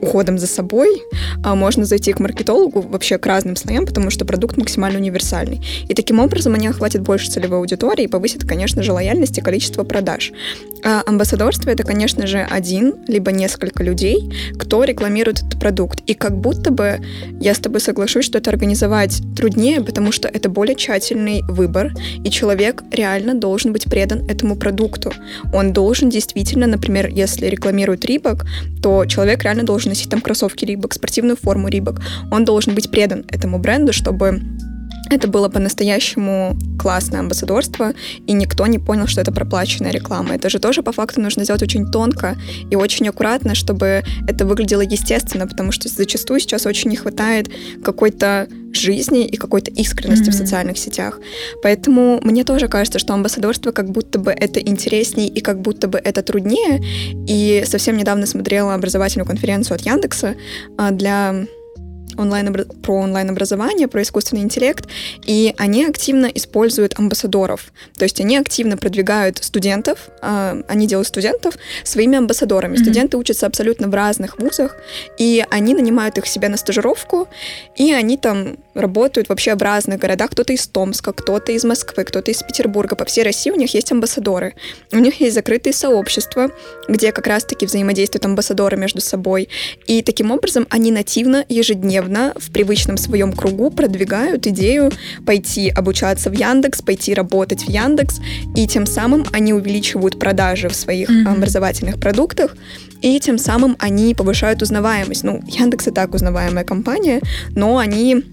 [0.00, 1.02] уходом за собой,
[1.44, 5.60] а можно зайти к маркетологу вообще к разным слоям, потому что продукт максимально универсальный.
[5.88, 9.84] И таким образом они охватят больше целевой аудитории и повысят, конечно же, лояльность и количество
[9.84, 10.32] продаж.
[10.84, 16.00] А амбассадорство— это, конечно же, один, либо несколько людей, кто рекламирует этот продукт.
[16.06, 17.00] И как будто бы
[17.40, 21.92] я с тобой соглашусь, что это организовать труднее, потому что это более тщательный выбор,
[22.24, 25.12] и человек реально должен быть предан этому продукту.
[25.52, 28.46] Он должен действительно, например, если рекламирует Рибок,
[28.82, 32.00] то человек реально должен носить там кроссовки Рибок, спортивную форму Рибок.
[32.32, 34.40] Он должен быть предан этому бренду, чтобы
[35.10, 37.92] это было по-настоящему классное амбассадорство,
[38.26, 40.34] и никто не понял, что это проплаченная реклама.
[40.34, 42.36] Это же тоже по факту нужно сделать очень тонко
[42.70, 47.50] и очень аккуратно, чтобы это выглядело естественно, потому что зачастую сейчас очень не хватает
[47.82, 50.32] какой-то жизни и какой-то искренности mm-hmm.
[50.32, 51.18] в социальных сетях.
[51.62, 55.98] Поэтому мне тоже кажется, что амбассадорство как будто бы это интереснее и как будто бы
[55.98, 56.82] это труднее.
[57.26, 60.34] И совсем недавно смотрела образовательную конференцию от Яндекса
[60.76, 61.46] а, для
[62.18, 64.86] онлайн про онлайн-образование, про искусственный интеллект,
[65.24, 67.72] и они активно используют амбассадоров.
[67.96, 71.54] То есть они активно продвигают студентов, э, они делают студентов
[71.84, 72.74] своими амбассадорами.
[72.74, 72.82] Mm-hmm.
[72.82, 74.76] Студенты учатся абсолютно в разных вузах,
[75.18, 77.28] и они нанимают их себе на стажировку,
[77.76, 80.30] и они там работают вообще в разных городах.
[80.30, 82.96] Кто-то из Томска, кто-то из Москвы, кто-то из Петербурга.
[82.96, 84.54] По всей России у них есть амбассадоры.
[84.92, 86.50] У них есть закрытые сообщества,
[86.88, 89.48] где как раз-таки взаимодействуют амбассадоры между собой.
[89.86, 94.90] И таким образом они нативно, ежедневно, в привычном своем кругу продвигают идею
[95.26, 98.20] пойти обучаться в Яндекс, пойти работать в Яндекс,
[98.56, 101.36] и тем самым они увеличивают продажи в своих mm-hmm.
[101.36, 102.56] образовательных продуктах,
[103.02, 105.24] и тем самым они повышают узнаваемость.
[105.24, 108.24] Ну, Яндекс и так узнаваемая компания, но они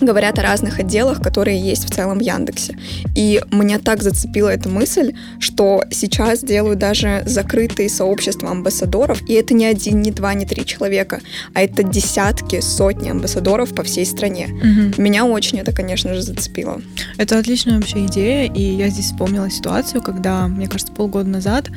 [0.00, 2.76] говорят о разных отделах, которые есть в целом в Яндексе.
[3.14, 9.54] И меня так зацепила эта мысль, что сейчас делают даже закрытые сообщества амбассадоров, и это
[9.54, 11.20] не один, не два, не три человека,
[11.54, 14.48] а это десятки, сотни амбассадоров по всей стране.
[14.48, 15.02] Угу.
[15.02, 16.80] Меня очень это, конечно же, зацепило.
[17.16, 21.68] Это отличная вообще идея, и я здесь вспомнила ситуацию, когда, мне кажется, полгода назад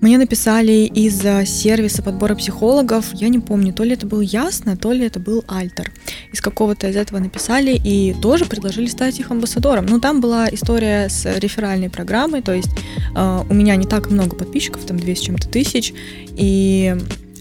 [0.00, 4.92] мне написали из сервиса подбора психологов, я не помню, то ли это был Ясно, то
[4.92, 5.92] ли это был Альтер.
[6.32, 9.86] Из какого-то из этого написали и тоже предложили стать их амбассадором.
[9.86, 12.70] Ну, там была история с реферальной программой, то есть
[13.16, 15.92] э, у меня не так много подписчиков, там 200 чем-то тысяч,
[16.36, 16.96] и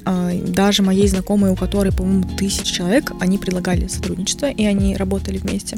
[0.05, 5.37] э, даже моей знакомой, у которой, по-моему, тысяч человек, они предлагали сотрудничество, и они работали
[5.37, 5.77] вместе.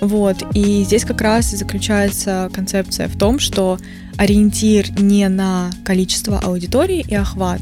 [0.00, 3.78] Вот, и здесь как раз и заключается концепция в том, что
[4.18, 7.60] ориентир не на количество аудитории и охват,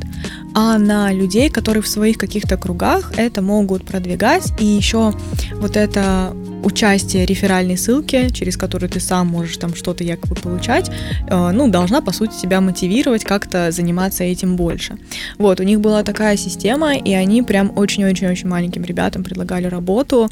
[0.55, 4.53] а на людей, которые в своих каких-то кругах это могут продвигать.
[4.59, 5.13] И еще
[5.55, 10.91] вот это участие реферальной ссылки, через которую ты сам можешь там что-то якобы получать,
[11.29, 14.97] э, ну, должна, по сути, тебя мотивировать как-то заниматься этим больше.
[15.39, 20.29] Вот, у них была такая система, и они прям очень-очень-очень маленьким ребятам предлагали работу.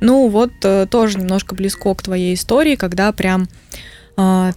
[0.00, 3.48] Ну, вот э, тоже немножко близко к твоей истории, когда прям
[4.16, 4.52] э,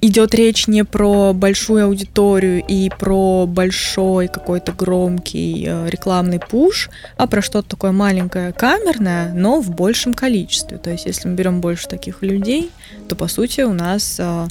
[0.00, 7.26] идет речь не про большую аудиторию и про большой какой-то громкий э, рекламный пуш, а
[7.26, 10.78] про что-то такое маленькое, камерное, но в большем количестве.
[10.78, 12.70] То есть, если мы берем больше таких людей,
[13.08, 14.48] то по сути у нас э,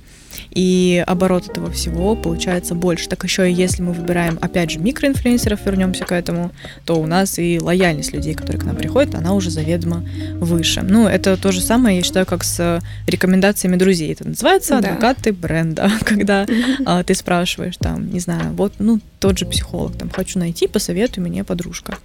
[0.52, 3.10] и оборот этого всего получается больше.
[3.10, 6.52] Так еще и если мы выбираем, опять же, микроинфлюенсеров, вернемся к этому,
[6.86, 10.04] то у нас и лояльность людей, которые к нам приходят, она уже заведомо
[10.36, 10.82] выше.
[10.82, 14.14] Ну, это то же самое, я считаю, как с рекомендациями друзей.
[14.14, 14.90] Это называется да.
[14.90, 16.46] адвокаты бренда, когда
[16.86, 21.24] а, ты спрашиваешь там, не знаю, вот, ну, тот же психолог, там, хочу найти, посоветуй
[21.24, 21.98] мне подружка.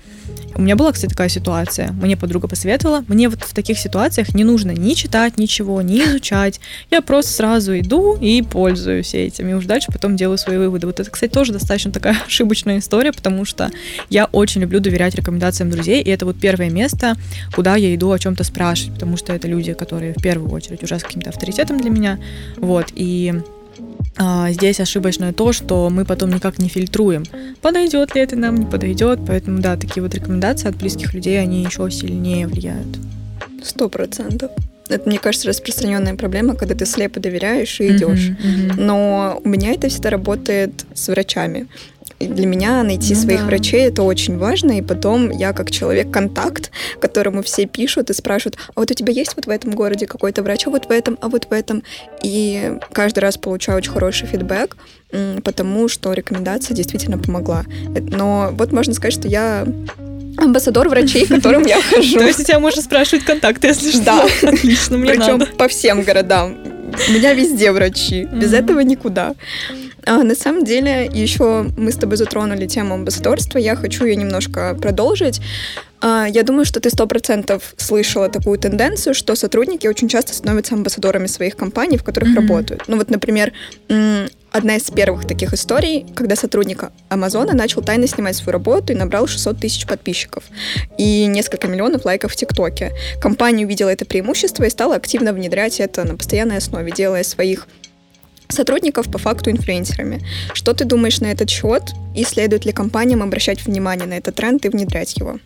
[0.55, 1.93] У меня была, кстати, такая ситуация.
[1.93, 3.05] Мне подруга посоветовала.
[3.09, 6.61] Мне вот в таких ситуациях не нужно ни читать ничего, ни изучать.
[6.91, 9.49] Я просто сразу иду и пользуюсь этим.
[9.49, 10.87] И уже дальше потом делаю свои выводы.
[10.87, 13.71] Вот это, кстати, тоже достаточно такая ошибочная история, потому что
[14.11, 17.17] я очень люблю доверять рекомендациям друзей, и это вот первое место,
[17.53, 21.01] куда я иду о чем-то спрашивать, потому что это люди, которые в первую очередь уже
[21.01, 22.19] с каким-то авторитетом для меня.
[22.59, 23.35] Вот, и
[24.17, 27.25] а, здесь ошибочное то, что мы потом никак не фильтруем,
[27.61, 29.19] подойдет ли это нам, не подойдет.
[29.27, 32.99] Поэтому, да, такие вот рекомендации от близких людей, они еще сильнее влияют.
[33.65, 34.53] Сто процентов.
[34.93, 38.31] Это, мне кажется, распространенная проблема, когда ты слепо доверяешь и идешь.
[38.31, 38.75] Mm-hmm, mm-hmm.
[38.77, 41.69] Но у меня это всегда работает с врачами
[42.29, 43.47] для меня найти ну, своих да.
[43.47, 48.81] врачей это очень важно, и потом я как человек-контакт, которому все пишут и спрашивают, а
[48.81, 51.29] вот у тебя есть вот в этом городе какой-то врач, а вот в этом, а
[51.29, 51.83] вот в этом,
[52.23, 54.77] и каждый раз получаю очень хороший фидбэк,
[55.45, 57.65] потому что рекомендация действительно помогла.
[57.89, 59.67] Но вот можно сказать, что я
[60.37, 62.19] амбассадор врачей, к которым я хожу.
[62.19, 64.05] То есть у тебя можно спрашивать контакты, если что.
[64.05, 64.27] Да.
[64.43, 66.57] Отлично, мне Причем по всем городам.
[67.09, 68.25] У меня везде врачи.
[68.33, 69.35] Без этого никуда.
[70.05, 73.59] А, на самом деле, еще мы с тобой затронули тему амбассадорства.
[73.59, 75.41] Я хочу ее немножко продолжить.
[76.01, 80.75] А, я думаю, что ты сто процентов слышала такую тенденцию, что сотрудники очень часто становятся
[80.75, 82.49] амбассадорами своих компаний, в которых mm-hmm.
[82.49, 82.85] работают.
[82.89, 83.53] Ну вот, например,
[84.53, 89.27] одна из первых таких историй, когда сотрудник Амазона начал тайно снимать свою работу и набрал
[89.27, 90.45] 600 тысяч подписчиков
[90.99, 92.93] и несколько миллионов лайков в ТикТоке.
[93.21, 97.67] Компания увидела это преимущество и стала активно внедрять это на постоянной основе, делая своих
[98.49, 100.21] сотрудников по факту инфлюенсерами.
[100.53, 101.83] Что ты думаешь на этот счет
[102.15, 105.39] и следует ли компаниям обращать внимание на этот тренд и внедрять его?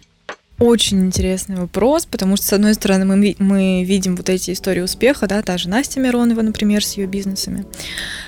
[0.58, 5.26] Очень интересный вопрос, потому что, с одной стороны, мы, мы видим вот эти истории успеха,
[5.26, 7.66] да, та же Настя Миронова, например, с ее бизнесами.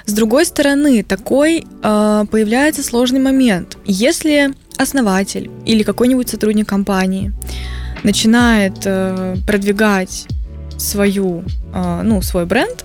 [0.04, 3.78] С другой стороны, такой э, появляется сложный момент.
[3.84, 7.32] Если основатель или какой-нибудь сотрудник компании
[8.04, 10.26] начинает э, продвигать
[10.76, 12.84] свою, э, ну, свой бренд,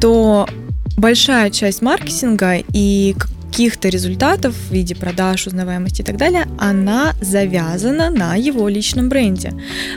[0.00, 0.48] то
[0.96, 3.14] большая часть маркетинга и
[3.52, 9.52] каких-то результатов в виде продаж, узнаваемости и так далее, она завязана на его личном бренде.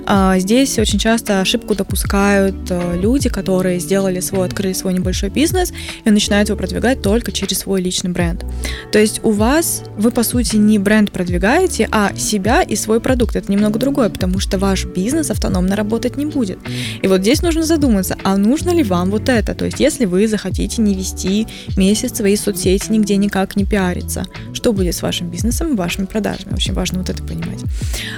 [0.06, 5.72] А, здесь очень часто ошибку допускают э, люди, которые сделали свой, открыли свой небольшой бизнес
[6.04, 8.44] и начинают его продвигать только через свой личный бренд.
[8.92, 13.38] То есть у вас, вы по сути не бренд продвигаете, а себя и свой продукт.
[13.38, 16.60] Это немного другое, потому что ваш бизнес автономно работать не будет.
[17.02, 19.56] И вот здесь нужно задуматься, а нужно ли вам вот это?
[19.56, 24.26] То есть если вы захотите не вести месяц свои соцсети нигде никак как не пиариться,
[24.54, 26.54] что будет с вашим бизнесом вашими продажами.
[26.54, 27.60] Очень важно вот это понимать.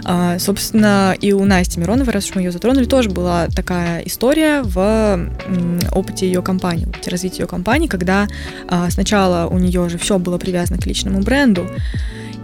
[0.05, 4.61] А, собственно, и у Насти Мироновой, раз уж мы ее затронули, тоже была такая история
[4.63, 5.29] в
[5.91, 8.27] опыте ее компании, развития ее компании, когда
[8.69, 11.67] а, сначала у нее же все было привязано к личному бренду,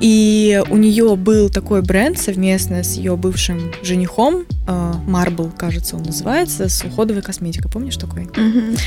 [0.04, 6.04] и у нее был такой бренд совместно с ее бывшим женихом, э, Marble, кажется, он
[6.04, 7.72] называется, с уходовой косметикой.
[7.72, 8.24] Помнишь такой?
[8.24, 8.80] Mm-hmm.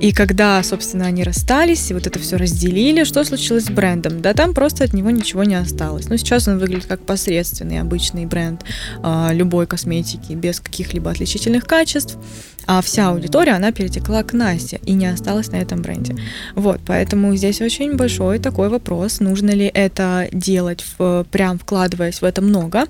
[0.00, 4.20] И когда, собственно, они расстались, и вот это все разделили, что случилось с брендом?
[4.20, 6.08] Да там просто от него ничего не осталось.
[6.08, 8.64] Ну, сейчас он выглядит как посредственный обычный бренд
[9.02, 12.18] э, любой косметики, без каких-либо отличительных качеств
[12.66, 16.16] а вся аудитория, она перетекла к Насте и не осталась на этом бренде.
[16.54, 22.24] Вот, поэтому здесь очень большой такой вопрос, нужно ли это делать, в, прям вкладываясь в
[22.24, 22.86] это много,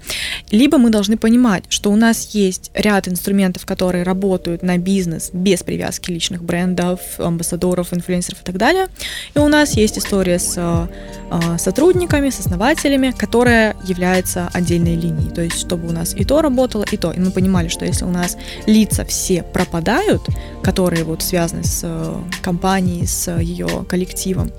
[0.50, 5.62] либо мы должны понимать, что у нас есть ряд инструментов, которые работают на бизнес без
[5.62, 8.88] привязки личных брендов, амбассадоров, инфлюенсеров и так далее,
[9.34, 10.86] и у нас есть история э,
[11.58, 16.84] сотрудниками, с основателями, которая является отдельной линией, то есть чтобы у нас и то работало,
[16.90, 20.22] и то, и мы понимали, что если у нас лица все про пропадают,
[20.62, 24.50] которые вот связаны с э, компанией, с ее коллективом,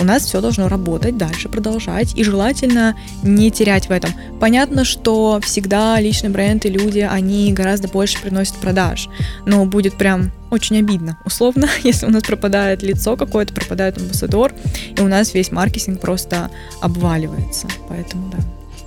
[0.00, 4.10] у нас все должно работать дальше, продолжать, и желательно не терять в этом.
[4.40, 9.08] Понятно, что всегда личный бренд и люди, они гораздо больше приносят продаж,
[9.46, 14.52] но будет прям очень обидно, условно, если у нас пропадает лицо какое-то, пропадает амбассадор,
[14.96, 17.68] и у нас весь маркетинг просто обваливается.
[17.88, 18.38] Поэтому да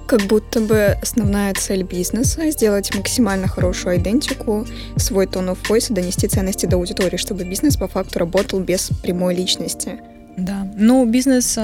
[0.10, 4.66] как будто бы основная цель бизнеса— сделать максимально хорошую идентику,
[4.98, 8.90] свой тон of voice и донести ценности до аудитории, чтобы бизнес по факту работал без
[9.04, 10.00] прямой личности.
[10.36, 11.56] Да, ну бизнес...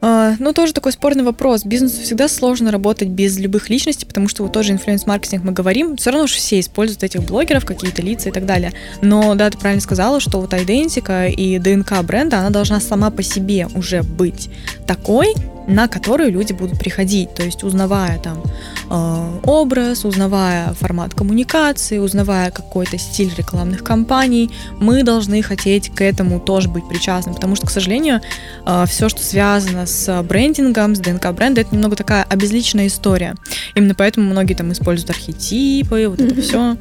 [0.00, 1.64] А, ну, тоже такой спорный вопрос.
[1.64, 6.10] Бизнесу всегда сложно работать без любых личностей, потому что вот тоже инфлюенс-маркетинг мы говорим, все
[6.10, 8.72] равно же все используют этих блогеров, какие-то лица и так далее.
[9.02, 13.22] Но, да, ты правильно сказала, что вот идентика и ДНК бренда, она должна сама по
[13.22, 14.48] себе уже быть
[14.86, 15.34] такой,
[15.66, 18.42] на которую люди будут приходить, то есть узнавая там
[18.90, 26.40] э, образ, узнавая формат коммуникации, узнавая какой-то стиль рекламных кампаний, мы должны хотеть к этому
[26.40, 28.20] тоже быть причастны, потому что, к сожалению,
[28.66, 33.34] э, все, что связано с брендингом, с ДНК бренда, это немного такая обезличенная история.
[33.74, 36.76] Именно поэтому многие там используют архетипы, вот это все.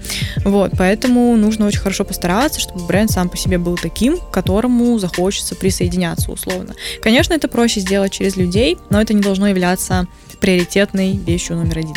[0.46, 4.98] Вот, поэтому нужно очень хорошо постараться, чтобы бренд сам по себе был таким, к которому
[5.00, 6.74] захочется присоединяться условно.
[7.02, 10.08] Конечно, это проще сделать через людей, но это не должно являться
[10.40, 11.96] приоритетной вещью номер один.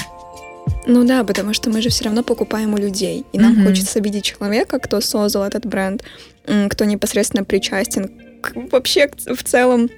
[0.86, 3.66] Ну да, потому что мы же все равно покупаем у людей, и нам mm-hmm.
[3.66, 6.02] хочется видеть человека, кто создал этот бренд,
[6.70, 9.90] кто непосредственно причастен к, вообще в целом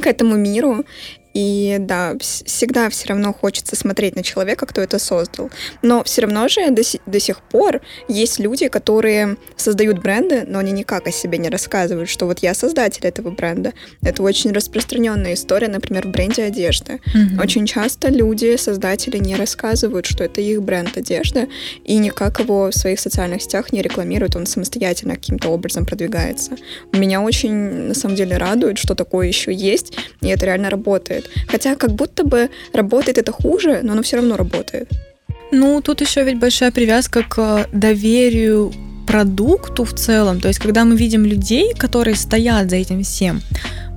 [0.00, 0.84] к этому миру,
[1.34, 5.50] и да, всегда все равно хочется смотреть на человека, кто это создал.
[5.82, 10.72] Но все равно же до, до сих пор есть люди, которые создают бренды, но они
[10.72, 13.72] никак о себе не рассказывают, что вот я создатель этого бренда.
[14.02, 17.00] Это очень распространенная история, например, в бренде одежды.
[17.14, 17.42] Mm-hmm.
[17.42, 21.48] Очень часто люди, создатели, не рассказывают, что это их бренд одежды,
[21.84, 26.52] и никак его в своих социальных сетях не рекламируют, он самостоятельно каким-то образом продвигается.
[26.92, 31.48] Меня очень, на самом деле, радует, что такое еще есть, и это реально работает работает.
[31.48, 34.88] Хотя как будто бы работает это хуже, но оно все равно работает.
[35.52, 38.72] Ну, тут еще ведь большая привязка к доверию
[39.10, 40.40] продукту в целом.
[40.40, 43.40] То есть, когда мы видим людей, которые стоят за этим всем,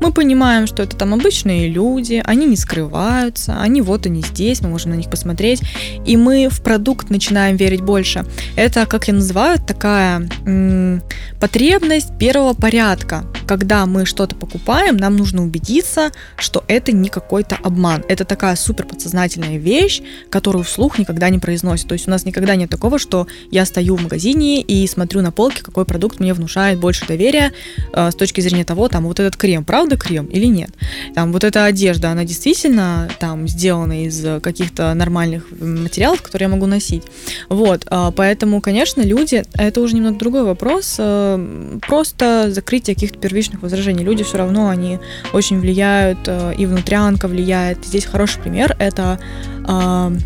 [0.01, 4.69] мы понимаем, что это там обычные люди, они не скрываются, они вот они здесь, мы
[4.69, 5.61] можем на них посмотреть,
[6.03, 8.25] и мы в продукт начинаем верить больше.
[8.55, 11.01] Это, как я называю, такая м-
[11.39, 18.03] потребность первого порядка, когда мы что-то покупаем, нам нужно убедиться, что это не какой-то обман.
[18.09, 21.87] Это такая супер подсознательная вещь, которую вслух никогда не произносит.
[21.87, 25.31] То есть у нас никогда нет такого, что я стою в магазине и смотрю на
[25.31, 27.51] полке, какой продукт мне внушает больше доверия
[27.93, 30.71] э, с точки зрения того, там вот этот крем, правда крем или нет?
[31.15, 36.65] Там вот эта одежда, она действительно там сделана из каких-то нормальных материалов, которые я могу
[36.65, 37.03] носить.
[37.49, 43.61] Вот, э, поэтому, конечно, люди, это уже немного другой вопрос, э, просто закрытие каких-то первичных
[43.61, 44.03] возражений.
[44.03, 44.99] Люди все равно, они
[45.33, 47.85] очень влияют, э, и внутрянка влияет.
[47.85, 49.19] Здесь хороший пример, это
[49.67, 50.17] э,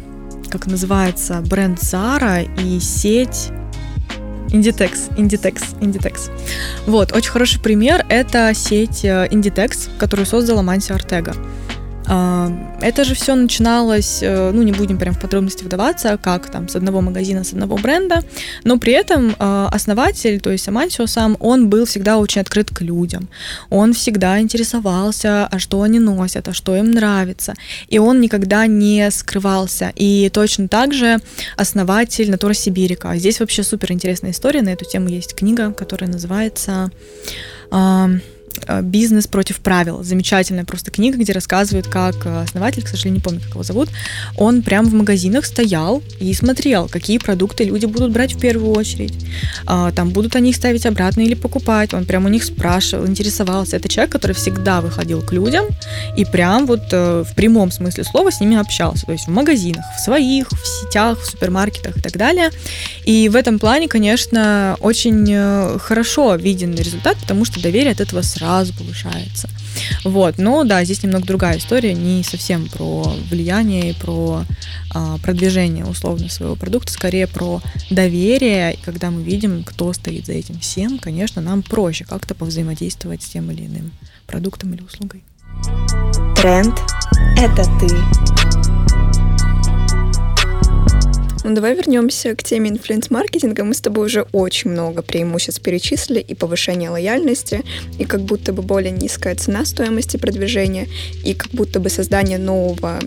[0.50, 3.50] как называется, бренд Zara и сеть
[4.52, 6.32] Inditex, Inditex, Inditex.
[6.86, 11.34] Вот, очень хороший пример– это сеть э, Inditex, которую создала Манси Артега.
[12.08, 12.52] А,
[12.82, 16.76] это же все начиналось, э, ну, не будем прям в подробности вдаваться, как там с
[16.76, 18.24] одного магазина, с одного бренда,
[18.64, 22.82] но при этом э, основатель, то есть Амансио сам, он был всегда очень открыт к
[22.82, 23.28] людям.
[23.70, 27.54] Он всегда интересовался, а что они носят, а что им нравится.
[27.88, 29.92] И он никогда не скрывался.
[29.96, 31.18] И точно так же
[31.58, 33.16] основатель Натура Сибирика.
[33.16, 36.92] Здесь вообще супер интересная история, на эту тему есть книга, которая называется
[37.72, 38.08] Э,
[38.82, 40.04] «Бизнес против правил».
[40.04, 43.90] Замечательная просто книга, где рассказывают, как э, основатель, к сожалению, не помню, как его зовут,
[44.36, 49.14] он прям в магазинах стоял и смотрел, какие продукты люди будут брать в первую очередь.
[49.66, 51.94] А, там будут они их ставить обратно или покупать.
[51.94, 53.78] Он прям у них спрашивал, интересовался.
[53.78, 55.66] Это человек, который всегда выходил к людям
[56.18, 59.06] и прям вот э, в прямом смысле слова с ними общался.
[59.06, 62.50] То есть в магазинах, в своих, в сетях, в супермаркетах и так далее.
[63.06, 68.47] И в этом плане, конечно, очень хорошо виден результат, потому что доверие от этого сразу
[68.48, 69.50] сразу повышается.
[70.06, 74.44] Вот, но да, здесь немного другая история, не совсем про влияние и про
[74.94, 78.76] а, продвижение условно своего продукта, скорее про доверие.
[78.76, 83.28] И когда мы видим, кто стоит за этим всем, конечно, нам проще как-то повзаимодействовать с
[83.28, 83.92] тем или иным
[84.26, 85.24] продуктом или услугой.
[86.38, 86.80] Тренд–
[87.38, 88.87] это ты.
[91.44, 93.64] Ну, давай вернемся к теме инфлюенс-маркетинга.
[93.64, 97.64] Мы с тобой уже очень много преимуществ перечислили и повышение лояльности,
[98.00, 100.88] и как будто бы более низкая цена стоимости продвижения,
[101.24, 103.00] и как будто бы создание нового,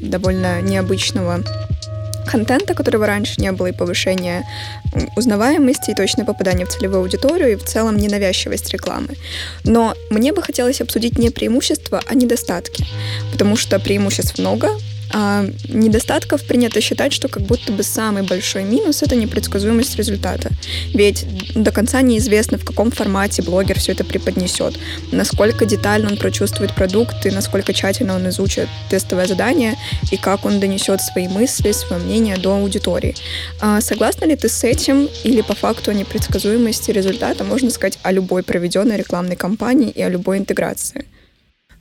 [0.00, 1.44] довольно необычного
[2.26, 4.44] контента, которого раньше не было, и повышение
[5.16, 9.10] узнаваемости, и точное попадание в целевую аудиторию, и в целом ненавязчивость рекламы.
[9.64, 12.84] Но мне бы хотелось обсудить не преимущества, а недостатки,
[13.32, 14.70] потому что преимуществ много,
[15.16, 20.50] а недостатков принято считать, что как будто бы самый большой минус— это непредсказуемость результата.
[20.92, 24.74] Ведь до конца неизвестно, в каком формате блогер все это преподнесет,
[25.12, 29.76] насколько детально он прочувствует продукт и насколько тщательно он изучит тестовое задание
[30.10, 33.14] и как он донесет свои мысли, свое мнение до аудитории.
[33.60, 38.10] А согласна ли ты с этим или по факту о непредсказуемости результата можно сказать о
[38.10, 41.04] любой проведенной рекламной кампании и о любой интеграции?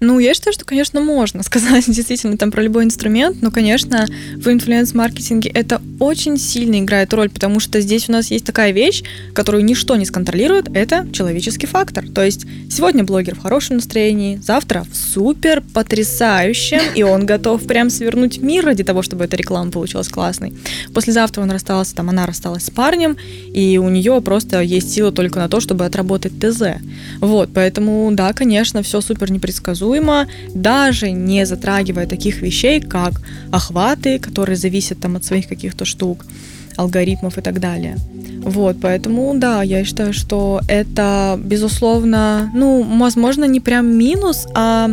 [0.03, 4.47] Ну, я считаю, что, конечно, можно сказать действительно там про любой инструмент, но, конечно, в
[4.49, 9.63] инфлюенс-маркетинге это очень сильно играет роль, потому что здесь у нас есть такая вещь, которую
[9.63, 12.05] ничто не сконтролирует, это человеческий фактор.
[12.09, 17.89] То есть сегодня блогер в хорошем настроении, завтра в супер потрясающем, и он готов прям
[17.89, 20.53] свернуть мир ради того, чтобы эта реклама получилась классной.
[20.93, 23.15] Послезавтра он расстался, там она рассталась с парнем,
[23.53, 26.81] и у нее просто есть сила только на то, чтобы отработать ТЗ.
[27.21, 33.21] Вот, поэтому, да, конечно, все супер непредсказуемо, предсказуемо, даже не затрагивая таких вещей, как
[33.51, 36.25] охваты, которые зависят там от своих каких-то штук,
[36.77, 37.97] алгоритмов и так далее.
[38.45, 44.89] Вот, поэтому, да, я считаю, что это, безусловно, ну, возможно, не прям минус, а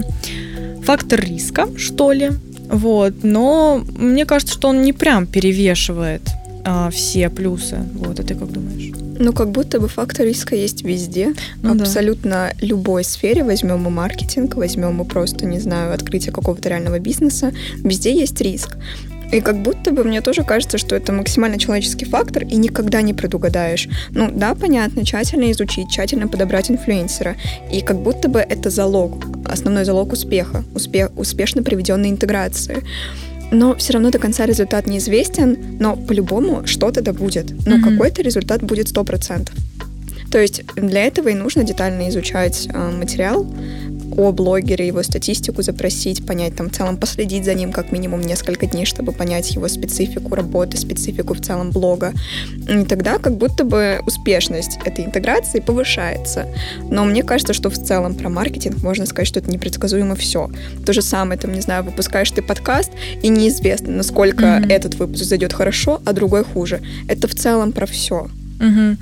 [0.85, 2.31] фактор риска, что ли.
[2.73, 6.23] Вот, но мне кажется, что он не прям перевешивает
[6.65, 7.79] а, все плюсы.
[7.95, 9.10] Вот, а ты как думаешь?
[9.21, 11.35] Ну, как будто бы фактор риска есть везде.
[11.62, 12.66] Ну, Абсолютно да.
[12.66, 13.45] любой сфере.
[13.45, 17.53] Возьмем мы маркетинг, возьмем мы просто, не знаю, открытие какого-то реального бизнеса.
[17.85, 18.79] Везде есть риск.
[19.31, 23.12] И как будто бы мне тоже кажется, что это максимально человеческий фактор, и никогда не
[23.12, 23.89] предугадаешь.
[24.11, 27.37] Ну да, понятно, тщательно изучить, тщательно подобрать инфлюенсера.
[27.71, 32.83] И как будто бы это залог, основной залог успеха, успех, успешно приведенной интеграции
[33.51, 37.51] но все равно до конца результат неизвестен, но по-любому что-то да будет.
[37.67, 37.91] Но mm-hmm.
[37.91, 39.51] какой-то результат будет 100%.
[40.31, 43.47] То есть для этого и нужно детально изучать э, материал,
[44.21, 48.66] о блогере, его статистику запросить, понять, там, в целом последить за ним как минимум несколько
[48.66, 52.12] дней, чтобы понять его специфику работы, специфику в целом блога.
[52.68, 56.47] И тогда как будто бы успешность этой интеграции повышается.
[56.91, 60.51] Но мне кажется, что в целом про маркетинг можно сказать, что это непредсказуемо все.
[60.85, 62.91] То же самое, там, не знаю, выпускаешь ты подкаст,
[63.23, 64.73] и неизвестно, насколько mm-hmm.
[64.73, 66.81] этот выпуск зайдет хорошо, а другой хуже.
[67.09, 68.29] Это в целом про все.
[68.61, 68.97] Угу.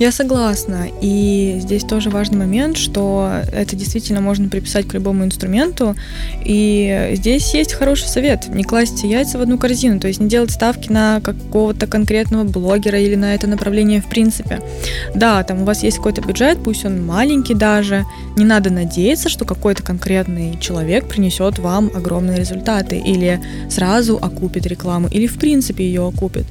[0.00, 0.88] Я согласна.
[1.00, 5.94] И здесь тоже важный момент, что это действительно можно приписать к любому инструменту.
[6.44, 8.48] И здесь есть хороший совет.
[8.48, 10.00] Не класть яйца в одну корзину.
[10.00, 14.60] То есть не делать ставки на какого-то конкретного блогера или на это направление в принципе.
[15.14, 18.04] Да, там у вас есть какой-то бюджет, пусть он маленький даже.
[18.36, 23.40] Не надо надеяться, что какой-то конкретный человек принесет вам огромные результаты или
[23.70, 26.46] сразу окупит рекламу, или в принципе ее окупит.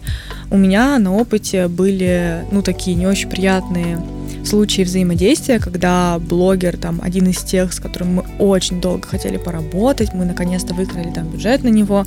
[0.49, 3.99] У меня на опыте были, ну, такие не очень приятные
[4.45, 10.13] случаи взаимодействия, когда блогер, там, один из тех, с которым мы очень долго хотели поработать,
[10.13, 12.05] мы наконец-то выкрали там бюджет на него,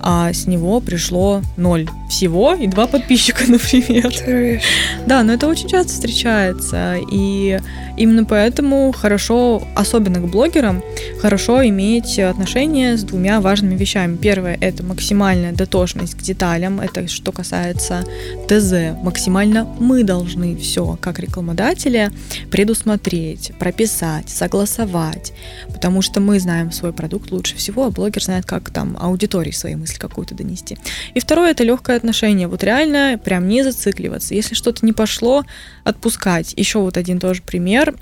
[0.00, 4.12] а с него пришло ноль всего и два подписчика, например.
[4.14, 4.62] Трэш.
[5.06, 7.58] Да, но это очень часто встречается, и
[7.96, 10.82] именно поэтому хорошо, особенно к блогерам,
[11.20, 14.16] хорошо иметь отношения с двумя важными вещами.
[14.16, 18.04] Первое— это максимальная дотошность к деталям, это что касается
[18.48, 18.96] ТЗ.
[19.02, 22.10] Максимально мы должны все, как рекламодатели,
[22.50, 25.32] предусмотреть, прописать, согласовать,
[25.72, 29.76] потому что мы знаем свой продукт лучше всего, а блогер знает, как там аудитории своей
[29.88, 30.76] мысли какую-то донести.
[31.14, 32.48] И второе— это легкое отношение.
[32.48, 34.34] Вот реально прям не зацикливаться.
[34.34, 35.44] Если что-то не пошло,
[35.84, 36.54] отпускать.
[36.56, 37.94] Еще вот один тоже пример.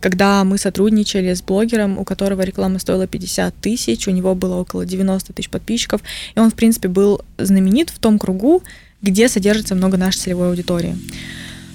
[0.00, 4.84] Когда мы сотрудничали с блогером, у которого реклама стоила 50 тысяч, у него было около
[4.84, 6.00] 90 тысяч подписчиков,
[6.34, 8.62] и он, в принципе, был знаменит в том кругу,
[9.02, 10.96] где содержится много нашей целевой аудитории.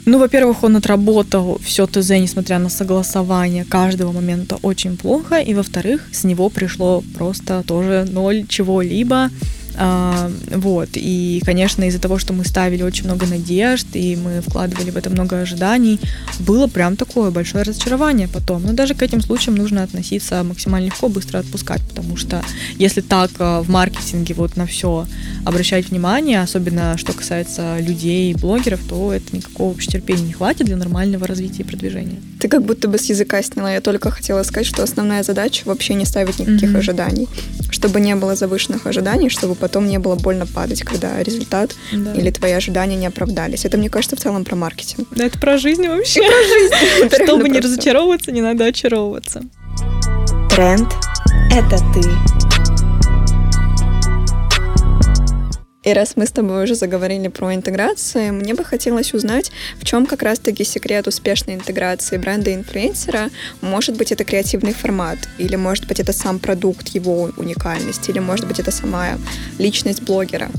[0.06, 5.39] Ну, во-первых, он отработал все ТЗ, несмотря на согласование каждого момента очень плохо.
[5.39, 9.30] И, во-вторых, с него пришло просто тоже ноль чего-либо.
[9.78, 14.92] А, вот, и, конечно, из-за того, что мы ставили очень много надежд, и мы вкладывали
[14.92, 16.00] в это много ожиданий,
[16.40, 18.64] было прям такое большое разочарование потом.
[18.64, 22.44] Но даже к этим случаям нужно относиться максимально легко, быстро отпускать, потому что
[22.78, 25.06] если так а, в маркетинге вот на все
[25.46, 30.78] обращать внимание, особенно что касается людей, блогеров, то это никакого вообще терпения не хватит для
[30.78, 32.18] нормального развития и продвижения.
[32.40, 33.74] Ты как будто бы с языка сняла.
[33.74, 36.78] Я только хотела сказать, что основная задача вообще не ставить никаких mm-hmm.
[36.78, 37.28] ожиданий.
[37.72, 42.13] Чтобы не было завышенных ожиданий, чтобы потом не было больно падать, когда результат да.
[42.13, 43.66] или твои ожидания не оправдались.
[43.66, 45.07] Это, мне кажется, в целом про маркетинг.
[45.09, 46.20] Да, это про жизнь вообще.
[46.20, 47.24] И про жизнь.
[47.24, 49.41] Чтобы не разочаровываться, не надо очаровываться.
[50.51, 50.93] Тренд—
[51.51, 52.45] это ты.
[55.86, 60.08] И раз мы с тобой уже заговорили про интеграцию, мне бы хотелось узнать, в чем
[60.08, 63.30] как раз-таки секрет успешной интеграции бренда инфлюенсера.
[63.62, 68.48] Может быть, это креативный формат, или может быть, это сам продукт, его уникальность, или может
[68.48, 69.10] быть, это сама
[69.60, 70.50] личность блогера.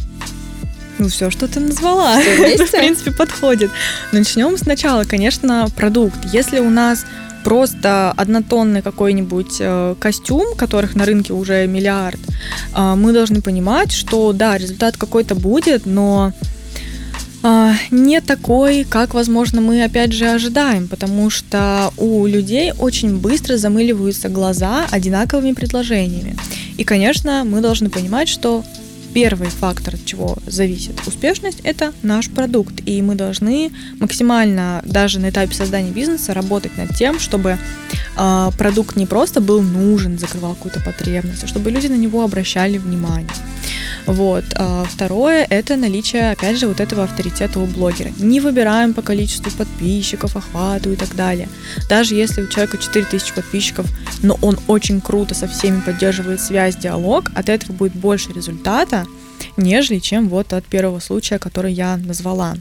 [0.99, 3.71] Ну, все, что ты назвала, в принципе, подходит.
[4.13, 6.19] Начнем сначала, конечно, продукт.
[6.33, 7.05] Если у нас
[7.47, 12.19] просто однотонный какой-нибудь э, костюм, которых на рынке уже миллиард,
[12.75, 16.33] э, мы должны понимать, что да, результат какой-то будет, но
[17.45, 23.57] э, не такой, как, возможно, мы опять же ожидаем, потому что у людей очень быстро
[23.59, 26.37] замыливаются глаза одинаковыми предложениями.
[26.79, 28.65] И, конечно, мы должны понимать, что
[29.17, 32.75] первый фактор, от чего зависит успешность, это наш продукт.
[32.85, 37.57] И мы должны максимально даже на этапе создания бизнеса работать над тем, чтобы
[38.19, 42.77] э, продукт не просто был нужен, закрывал какую-то потребность, а чтобы люди на него обращали
[42.77, 43.31] внимание.
[44.07, 44.45] Вот.
[44.55, 48.13] А второе– это наличие, опять же, вот этого авторитета у блогера.
[48.19, 51.49] Не выбираем по количеству подписчиков, охвату и так далее.
[51.89, 53.87] Даже если у человека 4000 подписчиков,
[54.23, 59.05] но он очень круто со всеми поддерживает связь, диалог, от этого будет больше результата,
[59.57, 62.57] нежели чем вот от первого случая, который я назвала.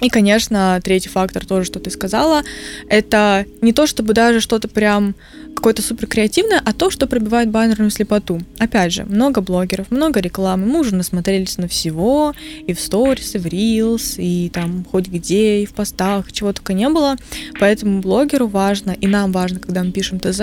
[0.00, 2.42] И, конечно, третий фактор тоже, что ты сказала,
[2.88, 5.14] это не то, чтобы даже что-то прям
[5.54, 8.40] какое-то супер креативное, а то, что пробивает баннерную слепоту.
[8.58, 12.32] Опять же, много блогеров, много рекламы, мы уже насмотрелись на всего,
[12.66, 16.72] и в сторис, и в рилс, и там хоть где, и в постах, чего только
[16.72, 17.16] не было.
[17.58, 20.40] Поэтому блогеру важно, и нам важно, когда мы пишем ТЗ,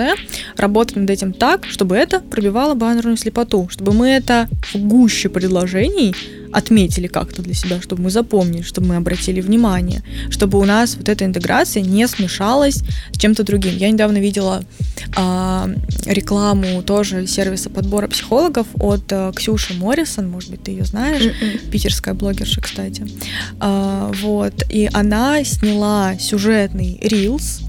[0.56, 6.14] работать над этим так, чтобы это пробивало баннерную слепоту, чтобы мы это в гуще предложений
[6.52, 11.08] отметили как-то для себя, чтобы мы запомнили, чтобы мы обратили внимание, чтобы у нас вот
[11.08, 12.82] эта интеграция не смешалась
[13.12, 13.76] с чем-то другим.
[13.76, 14.64] Я недавно видела
[15.16, 15.74] э,
[16.06, 21.32] рекламу тоже сервиса подбора психологов от э, Ксюши Моррисон, может быть, ты ее знаешь,
[21.70, 23.06] питерская блогерша, кстати.
[23.60, 27.60] Э, вот, и она сняла сюжетный рилс,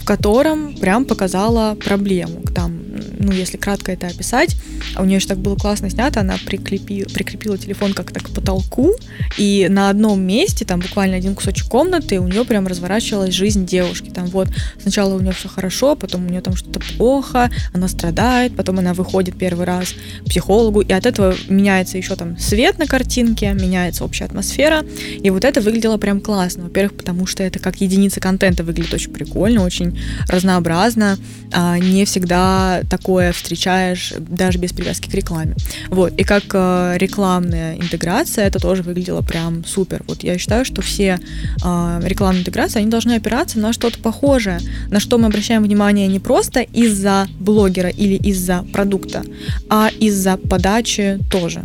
[0.00, 2.42] в котором прям показала проблему.
[2.54, 2.86] Там
[3.18, 4.56] ну, если кратко это описать,
[4.94, 8.92] а у нее еще так было классно снято, она прикрепила, прикрепила телефон как-то к потолку,
[9.38, 14.10] и на одном месте, там буквально один кусочек комнаты, у нее прям разворачивалась жизнь девушки.
[14.10, 14.48] Там вот
[14.80, 18.94] сначала у нее все хорошо, потом у нее там что-то плохо, она страдает, потом она
[18.94, 24.04] выходит первый раз к психологу, и от этого меняется еще там свет на картинке, меняется
[24.04, 24.84] общая атмосфера,
[25.22, 26.64] и вот это выглядело прям классно.
[26.64, 31.18] Во-первых, потому что это как единица контента выглядит очень прикольно, очень разнообразно,
[31.52, 35.54] а не всегда такое встречаешь даже без привязки к рекламе.
[35.88, 40.02] Вот, и как э, рекламная интеграция, это тоже выглядело прям супер.
[40.06, 41.18] Вот я считаю, что все
[41.64, 44.60] э, рекламные интеграции, они должны опираться на что-то похожее,
[44.90, 49.22] на что мы обращаем внимание не просто из-за блогера или из-за продукта,
[49.68, 51.64] а из-за подачи тоже.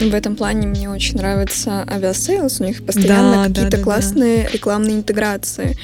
[0.00, 4.42] В этом плане мне очень нравится Aviasales, у них постоянно да, какие-то да, да, классные
[4.44, 4.50] да.
[4.50, 5.76] рекламные интеграции.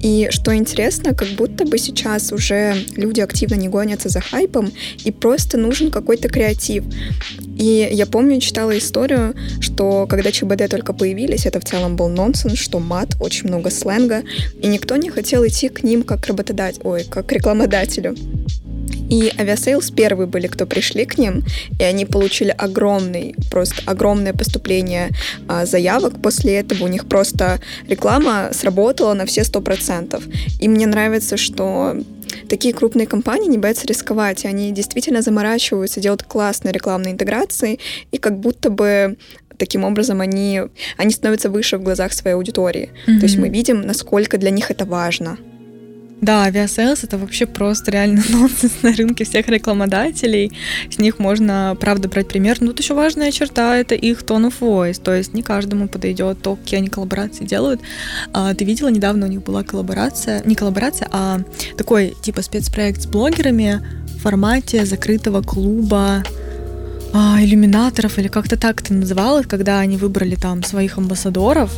[0.00, 4.72] И что интересно, как будто бы сейчас уже люди активно не гонятся за хайпом,
[5.04, 6.84] и просто нужен какой-то креатив.
[7.58, 12.58] И я помню, читала историю, что когда ЧБД только появились, это в целом был нонсенс,
[12.58, 14.22] что мат, очень много сленга,
[14.60, 18.14] и никто не хотел идти к ним как работодатель, ой, как рекламодателю.
[19.08, 21.44] И Aviasales первые были, кто пришли к ним,
[21.78, 25.10] и они получили огромный, просто огромное поступление
[25.48, 26.20] а, заявок.
[26.20, 30.24] После этого у них просто реклама сработала на все сто процентов.
[30.60, 31.96] И мне нравится, что
[32.48, 37.78] такие крупные компании не боятся рисковать, и они действительно заморачиваются, делают классные рекламные интеграции,
[38.10, 39.16] и как будто бы
[39.56, 40.62] таким образом они,
[40.96, 42.90] они становятся выше в глазах своей аудитории.
[43.06, 43.18] Mm-hmm.
[43.18, 45.38] То есть мы видим, насколько для них это важно.
[46.20, 50.50] Да, Aviasales это вообще просто реально нонсенс на рынке всех рекламодателей.
[50.90, 52.56] С них можно, правда, брать пример.
[52.60, 55.00] Но тут еще важная черта— это их tone of voice.
[55.00, 57.80] То есть не каждому подойдет то, какие они коллаборации делают.
[58.32, 61.40] А, ты видела, недавно у них была коллаборация, не коллаборация, а
[61.76, 63.82] такой типа спецпроект с блогерами
[64.16, 66.22] в формате закрытого клуба
[67.18, 71.72] а, иллюминаторов, или как-то так это называлось, когда они выбрали там своих амбассадоров,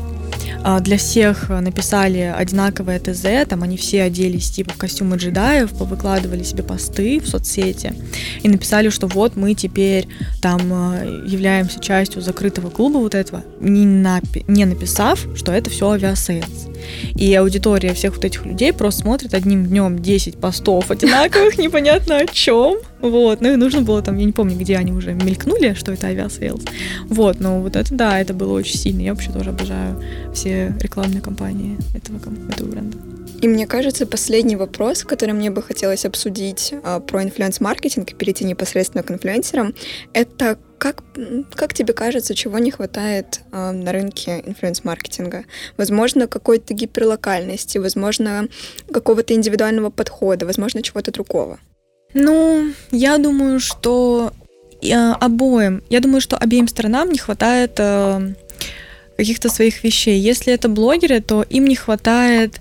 [0.64, 6.43] а, для всех написали одинаковое ТЗ, там они все оделись типа в костюмы джедаев, выкладывали
[6.43, 7.95] себе посты в соцсети
[8.43, 10.09] и написали, что вот мы теперь
[10.43, 15.93] там а, являемся частью закрытого клуба вот этого, не, напи- не написав, что это все
[15.92, 16.66] Aviasales.
[17.14, 22.26] И аудитория всех вот этих людей просто смотрит одним днем 10 постов одинаковых, непонятно о
[22.26, 22.78] чем.
[23.01, 26.09] Вот, ну и нужно было там, я не помню, где они уже мелькнули, что это
[26.09, 26.64] Aviasales.
[27.09, 29.03] Вот, но вот это, да, это было очень сильно.
[29.03, 30.03] Я вообще тоже обожаю
[30.34, 32.18] все рекламные кампании этого,
[32.51, 33.17] этого бренда.
[33.41, 38.45] И мне кажется, последний вопрос, который мне бы хотелось обсудить а, про инфлюенс-маркетинг и перейти
[38.45, 39.74] непосредственно к инфлюенсерам,
[40.12, 41.03] это как,
[41.55, 45.45] как тебе кажется, чего не хватает э, на рынке инфлюенс-маркетинга?
[45.76, 48.49] Возможно, какой-то гиперлокальности, возможно,
[48.93, 51.59] какого-то индивидуального подхода, возможно, чего-то другого.
[52.14, 54.32] Ну, я думаю, что
[54.80, 58.34] э, обоим, я думаю, что обеим сторонам не хватает э,
[59.16, 60.18] каких-то своих вещей.
[60.18, 62.61] Если это блогеры, то им не хватает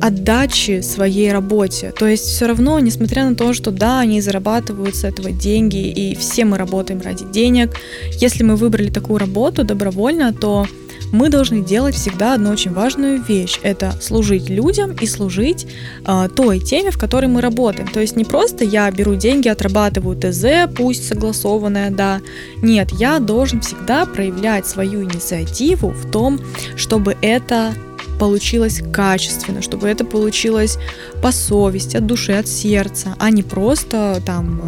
[0.00, 1.92] отдачи своей работе.
[1.98, 6.14] То есть все равно, несмотря на то, что да, они зарабатывают с этого деньги, и
[6.14, 7.74] все мы работаем ради денег,
[8.12, 10.66] если мы выбрали такую работу добровольно, то
[11.12, 13.58] мы должны делать всегда одну очень важную вещь.
[13.62, 15.66] Это служить людям и служить
[16.06, 17.88] э, той теме, в которой мы работаем.
[17.88, 22.20] То есть не просто я беру деньги, отрабатываю ТЗ, пусть согласованное, да.
[22.62, 26.40] Нет, я должен всегда проявлять свою инициативу в том,
[26.76, 27.72] чтобы это
[28.18, 30.78] получилось качественно, чтобы это получилось
[31.22, 34.60] по совести, от души, от сердца, а не просто там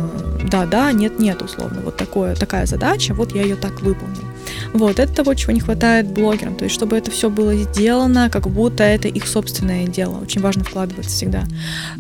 [0.50, 1.80] да-да, нет-нет, условно.
[1.84, 4.24] Вот такое, такая задача, вот я ее так выполнил.
[4.72, 6.56] Вот, это того, чего не хватает блогерам.
[6.56, 10.18] То есть, чтобы это все было сделано, как будто это их собственное дело.
[10.20, 11.44] Очень важно вкладываться всегда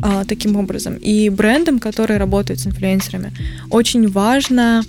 [0.02, 0.96] а, таким образом.
[0.96, 3.32] И брендам, которые работают с инфлюенсерами,
[3.70, 4.82] очень важно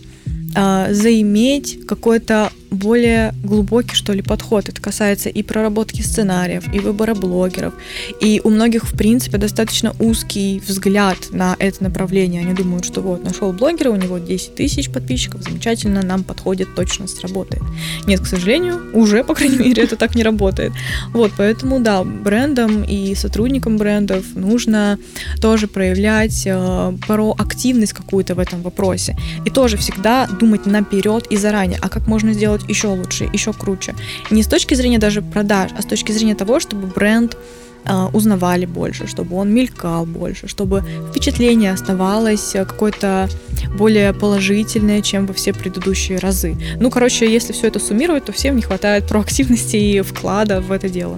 [0.56, 4.70] а, заиметь какой-то более глубокий, что ли, подход.
[4.70, 7.74] Это касается и проработки сценариев, и выбора блогеров.
[8.22, 12.42] И у многих, в принципе, достаточно узкий взгляд на это направление.
[12.42, 17.08] Они думают, что вот, нашел блогера, у него 10 тысяч подписчиков, замечательно, нам подходит, точно
[17.08, 17.62] сработает.
[18.08, 20.72] Нет, к сожалению, уже, по крайней мере, это так не работает.
[21.14, 24.98] Вот, поэтому, да, брендам и сотрудникам брендов нужно
[25.42, 29.18] тоже проявлять э, проактивность какую-то в этом вопросе.
[29.46, 33.54] И тоже всегда думать наперед и заранее, а как можно сделать сделать еще лучше, еще
[33.54, 33.96] круче.
[34.32, 37.38] не с точки зрения даже продаж, а с точки зрения того, чтобы бренд
[37.86, 43.30] э, узнавали больше, чтобы он мелькал больше, чтобы впечатление оставалось какое-то
[43.78, 46.56] более положительное, чем во все предыдущие разы.
[46.80, 50.90] Ну, короче, если все это суммировать, то всем не хватает проактивности и вклада в это
[50.90, 51.18] дело.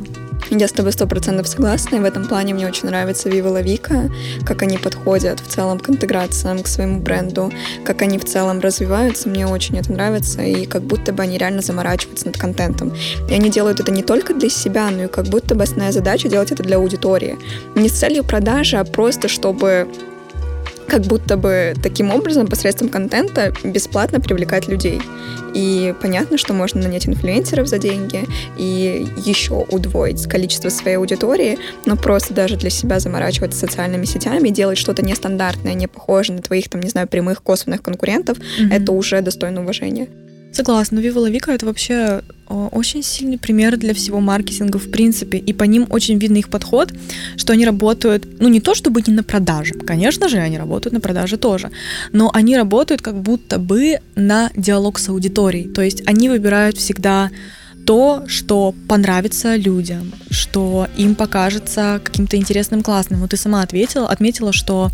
[0.50, 3.64] Я с тобой сто процентов согласна, и в этом плане мне очень нравится Viva La
[3.64, 4.12] Vika,
[4.46, 7.52] как они подходят в целом к интеграциям, к своему бренду,
[7.86, 11.62] как они в целом развиваются, мне очень это нравится, и как будто бы они реально
[11.62, 12.94] заморачиваются над контентом.
[13.30, 16.30] И они делают это не только для себя, но и как будто бы основная задача
[16.30, 17.38] делать это для аудитории.
[17.76, 19.88] Не с целью продажи, а просто чтобы
[20.88, 25.02] как будто бы таким образом посредством контента бесплатно привлекать людей.
[25.54, 28.26] И понятно, что можно нанять инфлюенсеров за деньги
[28.58, 34.78] и еще удвоить количество своей аудитории, но просто даже для себя заморачиваться социальными сетями, делать
[34.78, 38.74] что-то нестандартное, не похожее на твоих, там, не знаю, прямых косвенных конкурентов, mm-hmm.
[38.74, 40.08] это уже достойно уважения.
[40.54, 45.52] Согласна, Viva La Vika это вообще очень сильный пример для всего маркетинга в принципе, и
[45.52, 46.94] по ним очень видно их подход,
[47.38, 51.00] что они работают, ну не то чтобы не на продаже, конечно же, они работают на
[51.00, 51.72] продаже тоже,
[52.12, 57.32] но они работают как будто бы на диалог с аудиторией, то есть они выбирают всегда
[57.86, 63.20] то, что понравится людям, что им покажется каким-то интересным, классным.
[63.20, 64.90] Вот ты сама ответила, отметила, что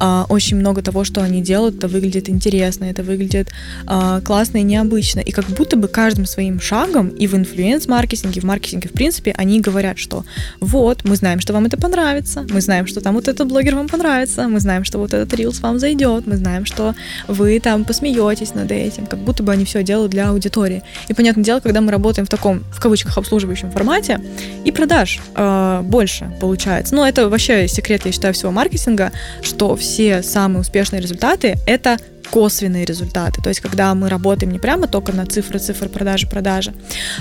[0.00, 3.50] э, очень много того, что они делают, это выглядит интересно, это выглядит
[3.86, 5.20] э, классно и необычно.
[5.20, 9.60] И как будто бы каждым своим шагом и в инфлюенс-маркетинге, в маркетинге в принципе, они
[9.60, 10.24] говорят, что
[10.60, 13.88] вот, мы знаем, что вам это понравится, мы знаем, что там вот этот блогер вам
[13.88, 16.94] понравится, мы знаем, что вот этот рилс вам зайдет, мы знаем, что
[17.28, 20.82] вы там посмеетесь над этим, как будто бы они все делают для аудитории.
[21.08, 24.20] И понятное дело, когда мы работаем в таком, в кавычках, обслуживающем формате,
[24.64, 26.94] и продаж э, больше получается.
[26.94, 29.12] Но это вообще секрет, я считаю, всего маркетинга,
[29.42, 31.98] что все самые успешные результаты— это
[32.30, 33.40] косвенные результаты.
[33.40, 36.74] То есть, когда мы работаем не прямо только на цифры, цифры продажи, продажи,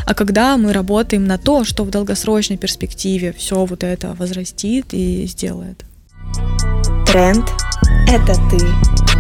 [0.06, 5.26] а когда мы работаем на то, что в долгосрочной перспективе все вот это возрастит и
[5.28, 5.86] сделает.
[7.06, 7.45] Тренд—
[8.08, 9.14] это ты.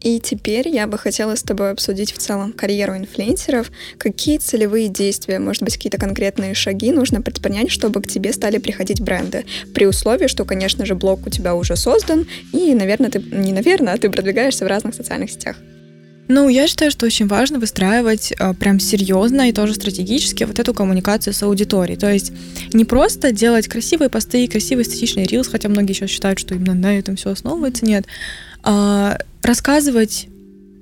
[0.00, 3.70] И теперь я бы хотела с тобой обсудить в целом карьеру инфлюенсеров.
[3.98, 9.02] Какие целевые действия, может быть, какие-то конкретные шаги нужно предпринять, чтобы к тебе стали приходить
[9.02, 9.44] бренды?
[9.74, 13.94] При условии, что, конечно же, блог у тебя уже создан, и, наверное, ты, не наверное,
[13.94, 15.56] а ты продвигаешься в разных социальных сетях.
[16.28, 20.72] Ну, я считаю, что очень важно выстраивать э, прям серьезно и тоже стратегически вот эту
[20.72, 21.98] коммуникацию с аудиторией.
[21.98, 22.32] То есть
[22.72, 26.96] не просто делать красивые посты, красивый эстетичный рилс, хотя многие сейчас считают, что именно на
[26.96, 28.06] этом все основывается, нет.
[28.62, 30.28] А, рассказывать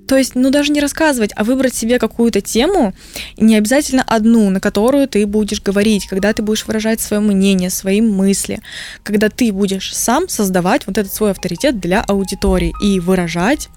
[0.09, 2.95] то есть, ну даже не рассказывать, а выбрать себе какую-то тему,
[3.37, 8.01] не обязательно одну, на которую ты будешь говорить, когда ты будешь выражать свое мнение, свои
[8.01, 8.59] мысли,
[9.03, 13.69] когда ты будешь сам создавать вот этот свой авторитет для аудитории и выражать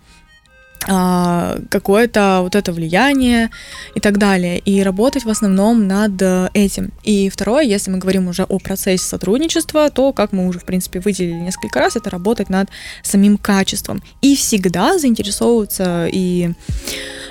[0.84, 3.50] какое-то вот это влияние
[3.94, 4.58] и так далее.
[4.58, 6.92] И работать в основном над э, этим.
[7.02, 11.00] И второе, если мы говорим уже о процессе сотрудничества, то, как мы уже, в принципе,
[11.00, 12.68] выделили несколько раз, это работать над
[13.02, 14.02] самим качеством.
[14.22, 16.50] И всегда заинтересовываться и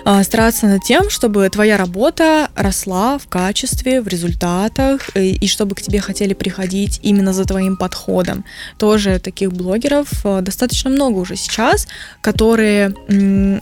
[0.04, 5.76] а, стараться над тем, чтобы твоя работа росла в качестве, в результатах, и, и чтобы
[5.76, 8.44] к тебе хотели приходить именно за твоим подходом.
[8.78, 11.88] Тоже таких блогеров э, достаточно много уже сейчас,
[12.22, 12.96] которые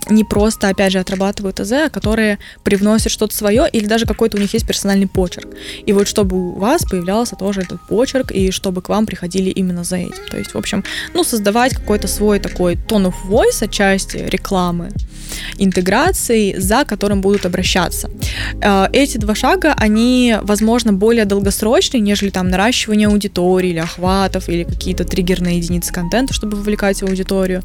[0.08, 4.40] не просто, опять же, отрабатывают АЗ, а которые привносят что-то свое или даже какой-то у
[4.40, 5.48] них есть персональный почерк.
[5.86, 9.84] И вот чтобы у вас появлялся тоже этот почерк, и чтобы к вам приходили именно
[9.84, 10.26] за этим.
[10.30, 14.90] То есть, в общем, ну, создавать какой-то свой такой tone of voice отчасти рекламы,
[15.58, 18.10] интеграции, за которым будут обращаться.
[18.62, 24.64] Э, эти два шага, они, возможно, более долгосрочные, нежели там наращивание аудитории или охватов, или
[24.64, 27.62] какие-то триггерные единицы контента, чтобы вовлекать аудиторию,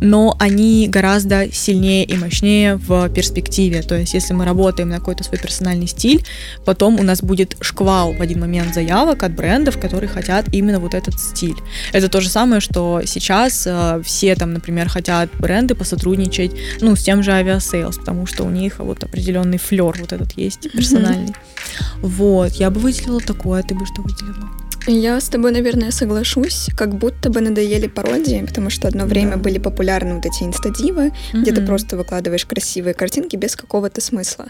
[0.00, 3.82] но они гораздо сильнее и мощнее в перспективе.
[3.82, 6.24] То есть, если мы работаем на какой-то свой персональный стиль,
[6.64, 10.94] потом у нас будет шквал в один момент заявок от брендов, которые хотят именно вот
[10.94, 11.56] этот стиль.
[11.92, 17.02] Это то же самое, что сейчас э, все там, например, хотят бренды посотрудничать, ну, с
[17.02, 21.28] тем же Aviasales, потому что у них вот определенный флер вот этот есть персональный.
[21.32, 22.00] Mm-hmm.
[22.02, 24.59] Вот, я бы выделила такое, а ты бы что выделила?
[24.86, 26.68] Я с тобой, наверное, соглашусь.
[26.76, 29.36] Как будто бы надоели пародии, потому что одно время да.
[29.36, 31.42] были популярны вот эти инстадивы, mm-hmm.
[31.42, 34.46] где ты просто выкладываешь красивые картинки без какого-то смысла.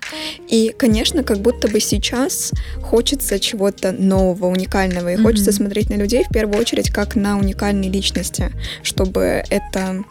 [0.49, 2.53] И, конечно, как будто бы сейчас
[2.83, 5.23] хочется чего-то нового, уникального, и mm-hmm.
[5.23, 8.51] хочется смотреть на людей в первую очередь как на уникальные личности,
[8.83, 10.05] чтобы это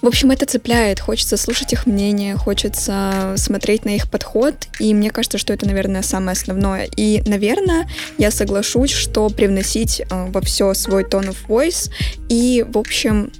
[0.00, 5.10] в общем, это цепляет, хочется слушать их мнение, хочется смотреть на их подход, и мне
[5.10, 6.88] кажется, что это, наверное, самое основное.
[6.96, 11.90] И, наверное, я соглашусь, что привносить э, во все свой tone of voice
[12.28, 13.32] и, в общем,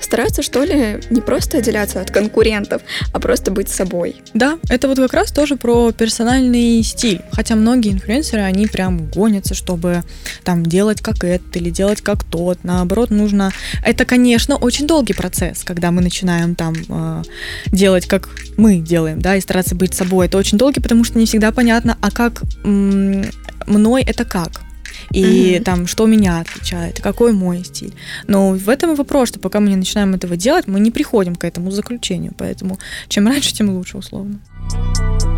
[0.00, 4.16] стараться, что ли, не просто отделяться от конкурентов, а просто быть собой.
[4.34, 7.22] Да, это вот как раз тоже про персональный стиль.
[7.32, 10.02] Хотя многие инфлюенсеры, они прям гонятся, чтобы
[10.44, 12.58] там делать как это или делать как тот.
[12.62, 13.50] Наоборот, нужно...
[13.84, 17.22] Это, конечно, очень долгий процесс, когда мы начинаем там э,
[17.66, 20.26] делать, как мы делаем, да, и стараться быть собой.
[20.26, 23.24] Это очень долгий, потому что не всегда понятно, а как м-
[23.66, 24.63] мной это как
[25.10, 25.64] и угу.
[25.64, 27.94] там, что меня отличает, какой мой стиль.
[28.26, 31.34] Но в этом и вопрос, что пока мы не начинаем этого делать, мы не приходим
[31.34, 32.32] к этому заключению.
[32.36, 32.78] Поэтому
[33.08, 34.38] чем раньше, тем лучше, условно.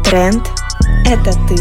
[0.04, 0.46] Тренд–
[1.06, 1.56] это ты.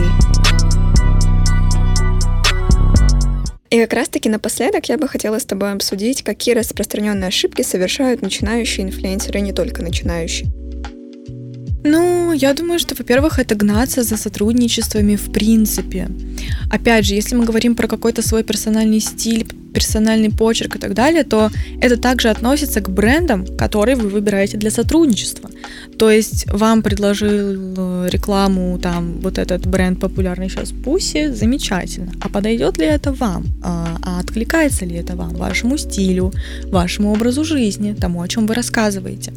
[3.71, 8.85] И как раз-таки напоследок я бы хотела с тобой обсудить, какие распространенные ошибки совершают начинающие
[8.85, 10.49] инфлюенсеры, не только начинающие.
[11.87, 16.09] Ну, я думаю, что, во-первых, это гнаться за сотрудничествами в принципе.
[16.71, 19.45] Опять же, если мы говорим про какой-то свой персональный стиль,
[19.75, 21.49] персональный почерк и так далее, то
[21.81, 25.49] это также относится к брендам, которые вы выбираете для сотрудничества.
[25.97, 32.11] То есть вам предложил э, рекламу там вот этот бренд популярный сейчас Пуси, замечательно.
[32.21, 33.45] А подойдет ли это вам?
[33.63, 36.31] А, а откликается ли это вам, вашему стилю,
[36.65, 39.33] вашему образу жизни, тому, о чем вы рассказываете?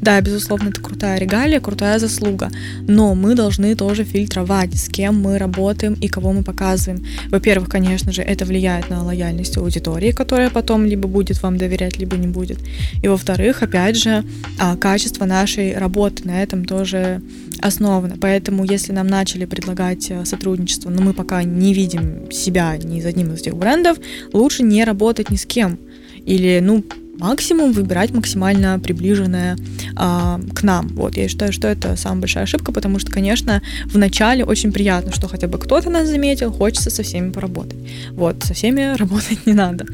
[0.00, 2.50] Да, безусловно, это крутая регалия, крутая заслуга,
[2.88, 7.04] но мы должны тоже фильтровать, с кем мы работаем и кого мы показываем.
[7.30, 9.81] Во-первых, конечно же, это влияет на лояльность аудитории,
[10.12, 12.58] которая потом либо будет вам доверять, либо не будет.
[13.02, 14.24] И во-вторых, опять же,
[14.58, 17.20] а, качество нашей работы на этом тоже
[17.60, 18.16] основано.
[18.20, 23.06] Поэтому, если нам начали предлагать э, сотрудничество, но мы пока не видим себя ни из
[23.06, 23.98] одним из этих брендов,
[24.32, 25.78] лучше не работать ни с кем.
[26.24, 26.84] Или, ну,
[27.18, 29.56] максимум выбирать максимально приближенное
[29.96, 30.88] а, к нам.
[30.88, 35.12] Вот, я считаю, что это самая большая ошибка, потому что, конечно, в начале очень приятно,
[35.12, 37.78] что хотя бы кто-то нас заметил, хочется со всеми поработать.
[38.12, 39.86] Вот, со всеми работать не надо.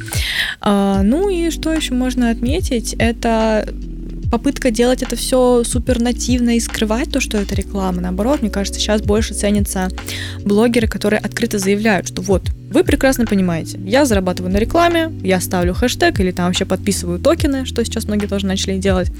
[0.60, 3.68] А, ну и что еще можно отметить, это
[4.30, 8.00] попытка делать это все супер нативно и скрывать то, что это реклама.
[8.00, 9.88] Наоборот, мне кажется, сейчас больше ценятся
[10.44, 15.72] блогеры, которые открыто заявляют, что вот, вы прекрасно понимаете, я зарабатываю на рекламе, я ставлю
[15.74, 19.10] хэштег или там вообще подписываю токены, что сейчас многие тоже начали делать,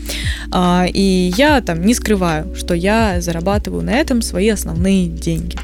[0.51, 5.57] а, и я там не скрываю, что я зарабатываю на этом свои основные деньги.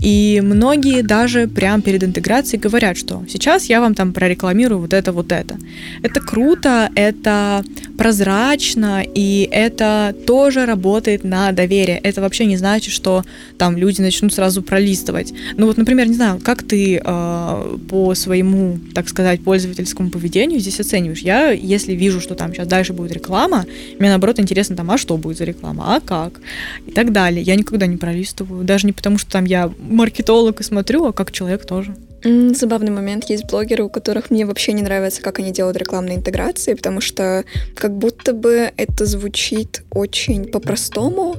[0.00, 5.12] И многие даже прямо перед интеграцией говорят, что сейчас я вам там прорекламирую вот это,
[5.12, 5.58] вот это.
[6.02, 7.62] Это круто, это
[7.98, 11.98] прозрачно, и это тоже работает на доверие.
[11.98, 13.24] Это вообще не значит, что
[13.58, 15.32] там люди начнут сразу пролистывать.
[15.56, 20.80] Ну вот, например, не знаю, как ты э, по своему, так сказать, пользовательскому поведению здесь
[20.80, 21.20] оцениваешь?
[21.20, 23.64] Я, если вижу, что там сейчас дальше будет реклама,
[23.98, 26.40] мне наоборот интересно там, а что будет за реклама, а как?
[26.86, 27.42] И так далее.
[27.42, 28.64] Я никогда не пролистываю.
[28.64, 31.94] Даже не потому, что там я маркетолог и смотрю, а как человек тоже.
[32.22, 33.24] Забавный момент.
[33.30, 37.44] Есть блогеры, у которых мне вообще не нравится, как они делают рекламные интеграции, потому что
[37.74, 41.36] как будто бы это звучит очень по-простому,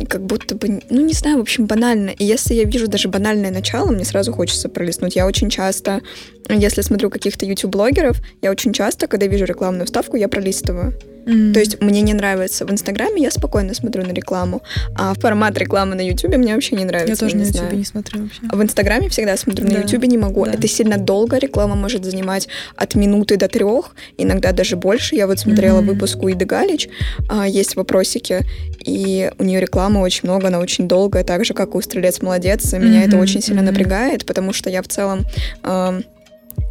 [0.00, 2.10] и как будто бы, ну, не знаю, в общем, банально.
[2.10, 5.16] И если я вижу даже банальное начало, мне сразу хочется пролистнуть.
[5.16, 6.00] Я очень часто,
[6.48, 10.94] если смотрю каких-то YouTube-блогеров, я очень часто, когда вижу рекламную вставку, я пролистываю.
[11.24, 11.52] Mm.
[11.52, 12.64] То есть мне не нравится.
[12.66, 14.62] В Инстаграме я спокойно смотрю на рекламу,
[14.94, 17.12] а формат рекламы на Ютубе мне вообще не нравится.
[17.12, 18.40] Я тоже я на Ютубе не смотрю вообще.
[18.42, 19.74] В Инстаграме всегда смотрю, да.
[19.74, 20.44] на Ютубе не могу.
[20.46, 20.52] Да.
[20.52, 21.38] Это сильно долго.
[21.38, 25.14] Реклама может занимать от минуты до трех, иногда даже больше.
[25.14, 25.86] Я вот смотрела mm-hmm.
[25.86, 26.88] выпуск у Иды Галич,
[27.28, 28.40] а, есть вопросики,
[28.84, 32.72] и у нее рекламы очень много, она очень долгая, так же, как у Стрелец Молодец.
[32.72, 33.08] Меня mm-hmm.
[33.08, 33.64] это очень сильно mm-hmm.
[33.64, 35.24] напрягает, потому что я в целом...
[35.62, 36.00] Э,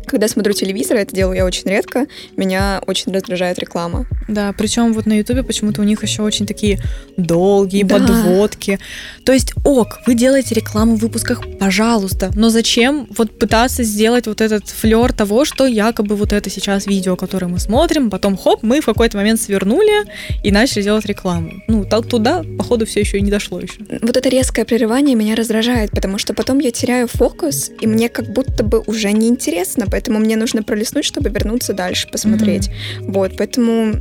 [0.06, 4.06] когда смотрю телевизор, это делаю я очень редко, меня очень раздражает реклама.
[4.28, 6.80] Да, причем вот на Ютубе почему-то у них еще очень такие
[7.18, 7.98] долгие да.
[7.98, 8.80] подводки.
[9.26, 14.42] То есть, ок, вы делаете рекламу в выпусках, пожалуйста, но зачем вот пытаться сделать вот
[14.42, 18.82] этот флер того, что якобы вот это сейчас видео, которое мы смотрим, потом хоп, мы
[18.82, 20.06] в какой-то момент свернули
[20.44, 21.52] и начали делать рекламу.
[21.68, 23.76] Ну, туда, походу, все еще и не дошло еще.
[24.02, 28.32] Вот это резкое прерывание меня раздражает, потому что потом я теряю фокус, и мне как
[28.34, 32.70] будто бы уже неинтересно, поэтому мне нужно пролистнуть, чтобы вернуться дальше, посмотреть.
[32.70, 33.12] Mm-hmm.
[33.12, 33.96] Вот, поэтому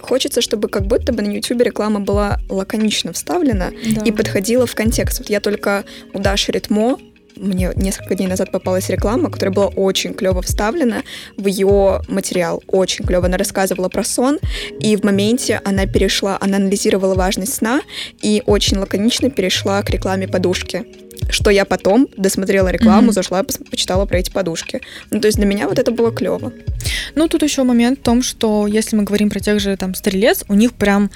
[0.00, 4.02] хочется, чтобы как будто бы на YouTube реклама была лаконично вставлена да.
[4.04, 5.20] и подходила в контекст.
[5.20, 6.98] Вот я только у Даши Ритмо
[7.36, 11.02] мне несколько дней назад попалась реклама, которая была очень клево вставлена
[11.36, 12.62] в ее материал.
[12.66, 13.26] Очень клево.
[13.26, 14.38] Она рассказывала про сон,
[14.80, 17.80] и в моменте она перешла, она анализировала важность сна
[18.20, 20.84] и очень лаконично перешла к рекламе подушки
[21.28, 23.12] что я потом досмотрела рекламу, mm-hmm.
[23.12, 24.80] зашла, почитала про эти подушки.
[25.10, 26.52] Ну, то есть для меня вот это было клево.
[27.14, 30.44] Ну, тут еще момент в том, что если мы говорим про тех же там стрелец,
[30.48, 31.10] у них прям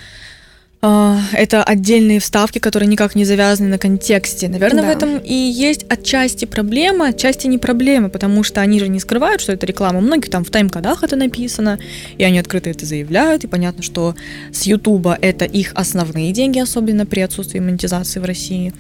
[0.83, 4.49] это отдельные вставки, которые никак не завязаны на контексте.
[4.49, 4.89] Наверное, Да.
[4.89, 9.41] в этом и есть отчасти проблема, отчасти не проблема, потому что они же не скрывают,
[9.41, 9.99] что это реклама.
[9.99, 11.79] У многих там в тайм-кодах это написано,
[12.19, 14.17] и они открыто это заявляют, и понятно, что
[14.53, 18.73] с Ютуба это их основные деньги, особенно при отсутствии монетизации в России.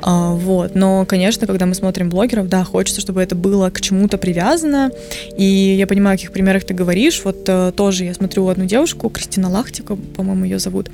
[0.00, 0.76] А, Вот.
[0.76, 4.92] Но, конечно, когда мы смотрим блогеров, да, хочется, чтобы это было к чему-то привязано,
[5.36, 7.20] и я понимаю, о каких примерах ты говоришь.
[7.24, 10.88] Вот э, тоже я смотрю одну девушку, Кристина Лахтика, по-моему, ее зовут.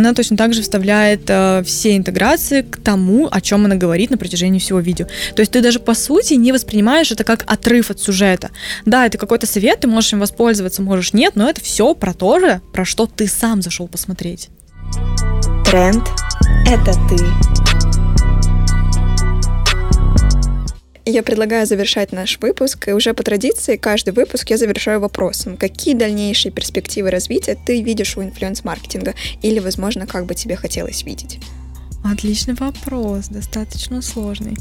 [0.00, 4.16] Она точно так же вставляет э, все интеграции к тому, о чем она говорит на
[4.16, 5.06] протяжении всего видео.
[5.36, 8.50] То есть ты даже по сути не воспринимаешь это как отрыв от сюжета.
[8.86, 12.40] Да, это какой-то совет, ты можешь им воспользоваться, можешь нет, но это все про то
[12.40, 14.48] же, про что ты сам зашел посмотреть.
[15.66, 16.08] Тренд–
[16.66, 17.69] это ты.
[21.06, 25.56] Я предлагаю завершать наш выпуск, и уже по традиции каждый выпуск я завершаю вопросом.
[25.56, 29.14] Какие дальнейшие перспективы развития ты видишь у инфлюенс-маркетинга?
[29.42, 31.38] Или, возможно, как бы тебе хотелось видеть?
[32.04, 34.56] Отличный вопрос, достаточно сложный.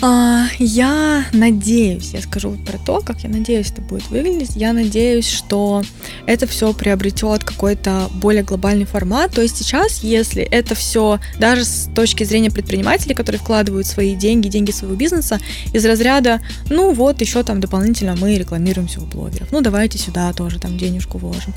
[0.00, 4.54] А, я надеюсь, я скажу вот про то, как я надеюсь это будет выглядеть.
[4.54, 5.82] Я надеюсь, что
[6.24, 9.32] это все приобретет какой-то более глобальный формат.
[9.32, 14.46] То есть сейчас, если это все даже с точки зрения предпринимателей, которые вкладывают свои деньги,
[14.46, 15.40] деньги своего бизнеса,
[15.72, 16.40] из разряда,
[16.70, 19.50] ну вот еще там дополнительно мы рекламируемся у блогеров.
[19.50, 21.54] Ну давайте сюда тоже там денежку вложим.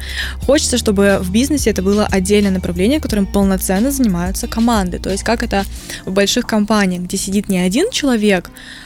[0.48, 4.98] Хочется, чтобы в бизнесе это было отдельное направление, которым полноценно занимаются команды.
[4.98, 5.64] То есть как это
[6.06, 8.31] в больших компаниях, где сидит не один человек,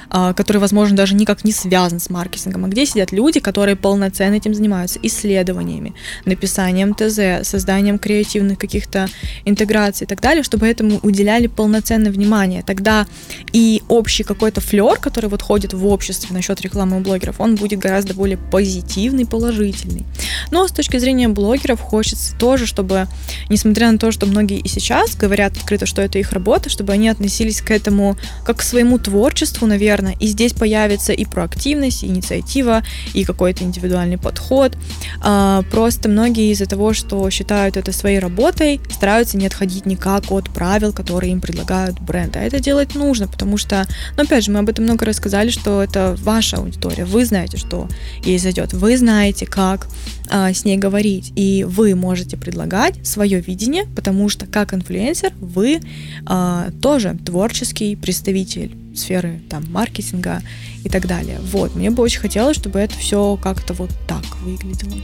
[0.09, 4.35] а, который, возможно, даже никак не связан с маркетингом, а где сидят люди, которые полноценно
[4.35, 5.93] этим занимаются, исследованиями,
[6.25, 9.07] написанием ТЗ, созданием креативных каких-то
[9.45, 12.63] интеграций и так далее, чтобы этому уделяли полноценное внимание.
[12.63, 13.07] Тогда
[13.51, 17.79] и общий какой-то флер, который вот ходит в обществе насчет рекламы у блогеров, он будет
[17.79, 20.05] гораздо более позитивный, положительный.
[20.51, 23.07] Но с точки зрения блогеров хочется тоже, чтобы,
[23.49, 27.09] несмотря на то, что многие и сейчас говорят открыто, что это их работа, чтобы они
[27.09, 29.34] относились к этому как к своему творчеству,
[29.67, 32.83] наверное, и здесь появится и проактивность, и инициатива,
[33.13, 34.77] и какой-то индивидуальный подход.
[35.21, 40.49] А, Просто многие из-за того, что считают это своей работой, стараются не отходить никак от
[40.49, 42.39] правил, которые им предлагают бренды.
[42.39, 45.83] А это делать нужно, потому что, ну, опять же, мы об этом много рассказали, что
[45.83, 47.87] это ваша аудитория, вы знаете, что
[48.23, 49.87] ей зайдет, вы знаете, как
[50.29, 55.81] а, с ней говорить, и вы можете предлагать свое видение, потому что как инфлюенсер вы
[56.25, 60.41] а, тоже творческий представитель сферы там маркетинга
[60.83, 61.39] и так далее.
[61.41, 65.01] Вот, мне бы очень хотелось, чтобы это все как-то вот так выглядело.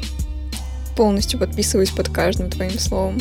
[0.95, 3.19] Полностью подписываюсь под каждым твоим словом.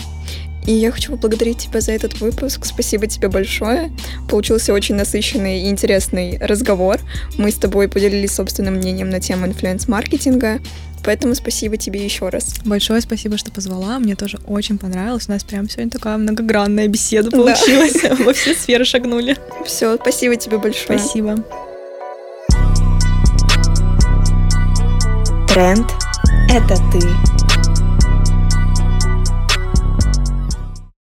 [0.66, 2.64] И я хочу поблагодарить тебя за этот выпуск.
[2.64, 3.90] Спасибо тебе большое.
[4.28, 6.98] Получился очень насыщенный и интересный разговор.
[7.38, 10.60] Мы с тобой поделились собственным мнением на тему инфлюенс-маркетинга.
[11.02, 12.56] Поэтому спасибо тебе еще раз.
[12.64, 13.98] Большое спасибо, что позвала.
[13.98, 15.28] Мне тоже очень понравилось.
[15.28, 17.38] У нас прям сегодня такая многогранная беседа Да.
[17.38, 18.18] получилась.
[18.24, 19.36] Во все сферы шагнули.
[19.64, 20.98] Все, спасибо тебе большое.
[20.98, 21.42] Спасибо.
[25.48, 25.90] Тренд–
[26.50, 27.39] это ты.